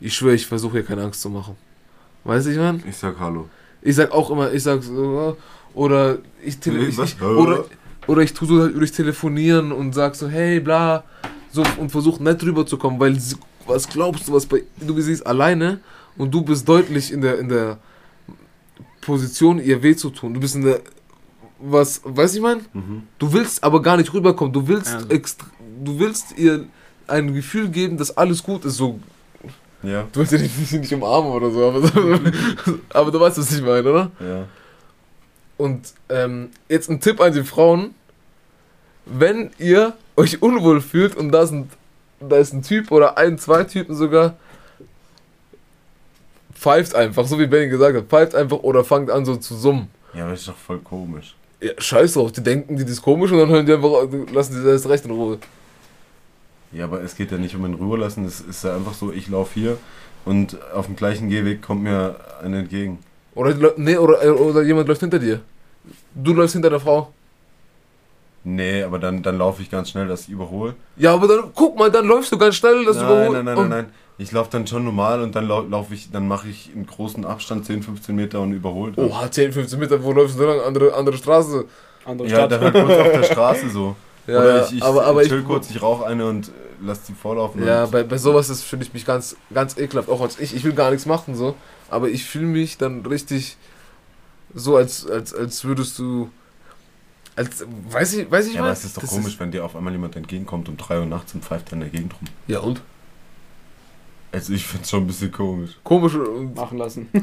[0.00, 1.56] ich schwöre, ich versuche ihr keine Angst zu machen.
[2.24, 2.82] Weißt du, ich meine?
[2.88, 3.48] Ich sag Hallo.
[3.82, 5.36] Ich sag auch immer, ich sag so,
[5.74, 7.64] oder ich, tele ich, ich oder,
[8.06, 11.04] oder ich tue so halt durch Telefonieren und sag so, hey, bla,
[11.50, 13.16] so und versuche nett rüberzukommen, weil
[13.66, 15.80] was glaubst du, was bei du siehst alleine
[16.16, 17.78] und du bist deutlich in der in der
[19.00, 20.34] Position, ihr weh zu tun.
[20.34, 20.80] Du bist in der
[21.60, 22.58] was, weißt du, ich mein?
[22.72, 23.02] Mhm.
[23.18, 24.52] Du willst aber gar nicht rüberkommen.
[24.52, 25.06] Du willst Ja.
[25.08, 25.46] extra,
[25.82, 26.66] du willst ihr
[27.06, 28.76] ein Gefühl geben, dass alles gut ist.
[28.76, 28.98] So,
[29.82, 31.80] Ja, du willst ja nicht, nicht umarmen oder so, aber,
[32.90, 34.10] aber du weißt, was ich meine, oder?
[34.20, 34.46] ja.
[35.56, 37.94] Und ähm, jetzt ein Tipp an die Frauen.
[39.06, 41.70] Wenn ihr euch unwohl fühlt und da, sind,
[42.20, 44.36] da ist ein Typ oder ein, zwei Typen sogar,
[46.54, 49.88] pfeift einfach, so wie Benny gesagt hat, pfeift einfach oder fangt an so zu summen.
[50.14, 51.34] Ja, aber ist doch voll komisch.
[51.60, 54.56] Ja, scheiß drauf, die denken, die das ist komisch und dann hören die einfach, lassen
[54.56, 55.38] die das recht in Ruhe.
[56.72, 58.24] Ja, aber es geht ja nicht um ihn rüberlassen.
[58.24, 59.76] Es ist ja einfach so, ich laufe hier
[60.24, 62.98] und auf dem gleichen Gehweg kommt mir einer entgegen.
[63.34, 65.40] Oder, nee, oder, oder jemand läuft hinter dir.
[66.14, 67.12] Du läufst hinter der Frau.
[68.44, 70.74] Nee, aber dann, dann laufe ich ganz schnell, dass ich überhole.
[70.96, 73.32] Ja, aber dann, guck mal, dann läufst du ganz schnell, dass du nein, überholst.
[73.32, 73.86] nein, nein, nein, nein.
[74.18, 77.24] Ich laufe dann schon normal und dann lau laufe ich, dann mache ich einen großen
[77.24, 78.96] Abstand, 10, 15 Meter und überholt.
[78.98, 80.60] Oha, 10, 15 Meter, wo läufst du so lang?
[80.60, 81.64] Andere, andere Straße.
[82.04, 82.52] Andere Ja, Stadt.
[82.52, 83.96] dann halt kurz auf der Straße so.
[84.26, 86.50] Ja, Oder ich, ich aber, aber chill ich, kurz, ich rauche eine und äh,
[86.82, 87.62] lass die vorlaufen.
[87.62, 90.08] Ja, bei, bei sowas ist finde ich mich ganz, ganz ekelhaft.
[90.08, 90.54] Auch als ich.
[90.56, 91.54] Ich will gar nichts machen so.
[91.94, 93.56] Aber ich fühle mich dann richtig
[94.52, 96.28] so, als, als, als würdest du.
[97.36, 98.80] Als, weiß ich, weiß ich ja, aber was?
[98.80, 101.34] es ist doch Das komisch, wenn dir auf einmal jemand entgegenkommt um 3 Uhr nachts
[101.34, 102.28] und pfeift dann in der Gegend rum.
[102.46, 102.80] ja, und?
[104.32, 105.78] Also ich find's schon ein bisschen komisch.
[105.84, 107.08] Komisch und machen lassen.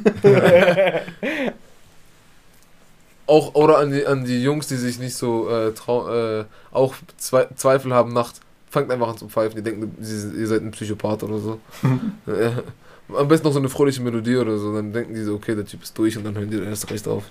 [3.27, 7.49] auch oder an die, an die Jungs, die sich nicht so äh, äh, auch Zwe
[7.55, 8.41] Zweifel haben nachts.
[8.69, 9.57] Fangt einfach an zu pfeifen.
[9.57, 11.59] Die denken, sie- ihr seid ein Psychopath oder so.
[13.15, 14.73] Am besten noch so eine fröhliche Melodie oder so.
[14.73, 17.07] Dann denken die so, okay, der Typ ist durch und dann hören die erst recht
[17.07, 17.23] auf.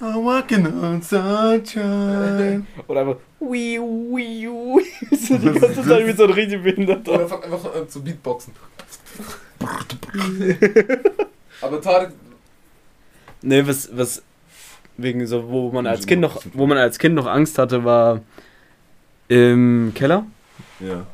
[0.00, 2.66] I'm walking on sunshine.
[2.88, 5.16] Oder einfach wii, wii, wii.
[5.16, 7.12] So die ganze Zeit wie so ein richtig Behinderter.
[7.12, 8.52] Oder fang einfach an zu Beatboxen.
[11.60, 12.10] Aber Tarek,
[13.42, 14.22] Nee, was, was
[14.96, 18.20] wegen so, wo man als Kind noch, wo man als Kind noch Angst hatte, war
[19.28, 20.26] im Keller.
[20.80, 21.06] Ja.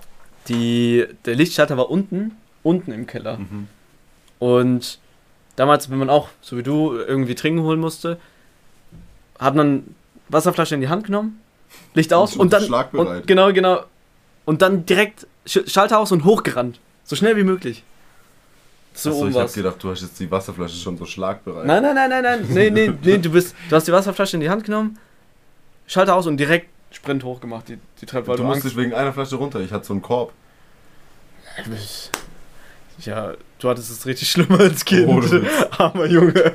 [0.48, 2.32] Die, der Lichtschalter war unten,
[2.68, 3.38] unten im Keller.
[3.38, 3.68] Mhm.
[4.38, 4.98] Und
[5.58, 8.16] Damals, wenn man auch, so wie du, irgendwie trinken holen musste,
[9.40, 9.92] hat man
[10.28, 11.40] Wasserflasche in die Hand genommen,
[11.94, 12.72] Licht aus schon und dann.
[12.92, 13.82] Und, genau, genau.
[14.44, 16.78] Und dann direkt Sch Schalter aus und hochgerannt.
[17.02, 17.82] So schnell wie möglich.
[18.94, 21.66] So Achso, ich hab gedacht, du hast jetzt die Wasserflasche schon so schlagbereit.
[21.66, 22.46] Nein, nein, nein, nein, nein.
[22.50, 23.56] Nee, nee, nee, du bist.
[23.68, 24.96] Du hast die Wasserflasche in die Hand genommen,
[25.88, 29.12] Schalter aus und direkt Sprint hochgemacht, die, die Treppe, weil du du, musstest wegen einer
[29.12, 29.58] Flasche runter.
[29.58, 30.32] Ich hatte so einen Korb.
[33.00, 35.08] Ja, du hattest es richtig schlimm als Kind.
[35.08, 35.82] Oh.
[35.82, 36.52] Armer Junge.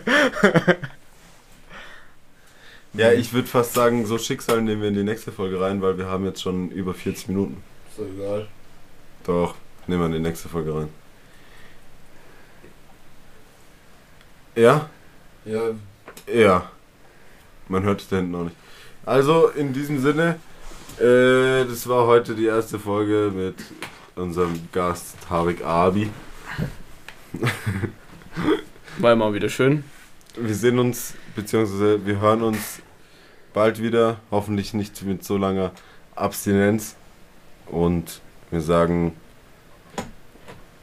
[2.94, 5.98] Ja, ich würde fast sagen, so Schicksal nehmen wir in die nächste Folge rein, weil
[5.98, 7.64] wir haben jetzt schon über 40 Minuten.
[7.90, 8.48] ist doch egal.
[9.26, 9.56] Doch,
[9.88, 10.90] nehmen wir in die nächste Folge rein.
[14.56, 14.90] Ja?
[15.46, 15.62] Ja,
[16.32, 16.70] Ja.
[17.70, 18.56] Man hört es da hinten auch nicht.
[19.06, 20.38] Also, in diesem Sinne,
[21.00, 23.56] äh, das war heute die erste Folge mit
[24.16, 26.12] unserem Gast Tarek Abi.
[29.00, 29.84] War immer wieder schön.
[30.36, 32.82] Wir sehen uns, beziehungsweise wir hören uns
[33.54, 34.20] bald wieder.
[34.32, 35.72] Hoffentlich nicht mit so langer
[36.16, 36.96] Abstinenz.
[37.68, 39.14] Und wir sagen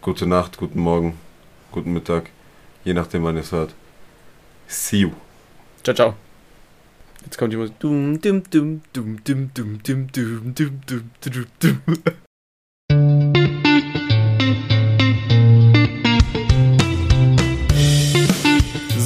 [0.00, 1.18] gute Nacht, guten Morgen,
[1.72, 2.30] guten Mittag,
[2.84, 3.74] je nachdem wann ihr es hört.
[4.66, 5.12] See you.
[5.82, 6.14] Ciao, ciao.
[7.24, 7.74] Jetzt kommt die Musik.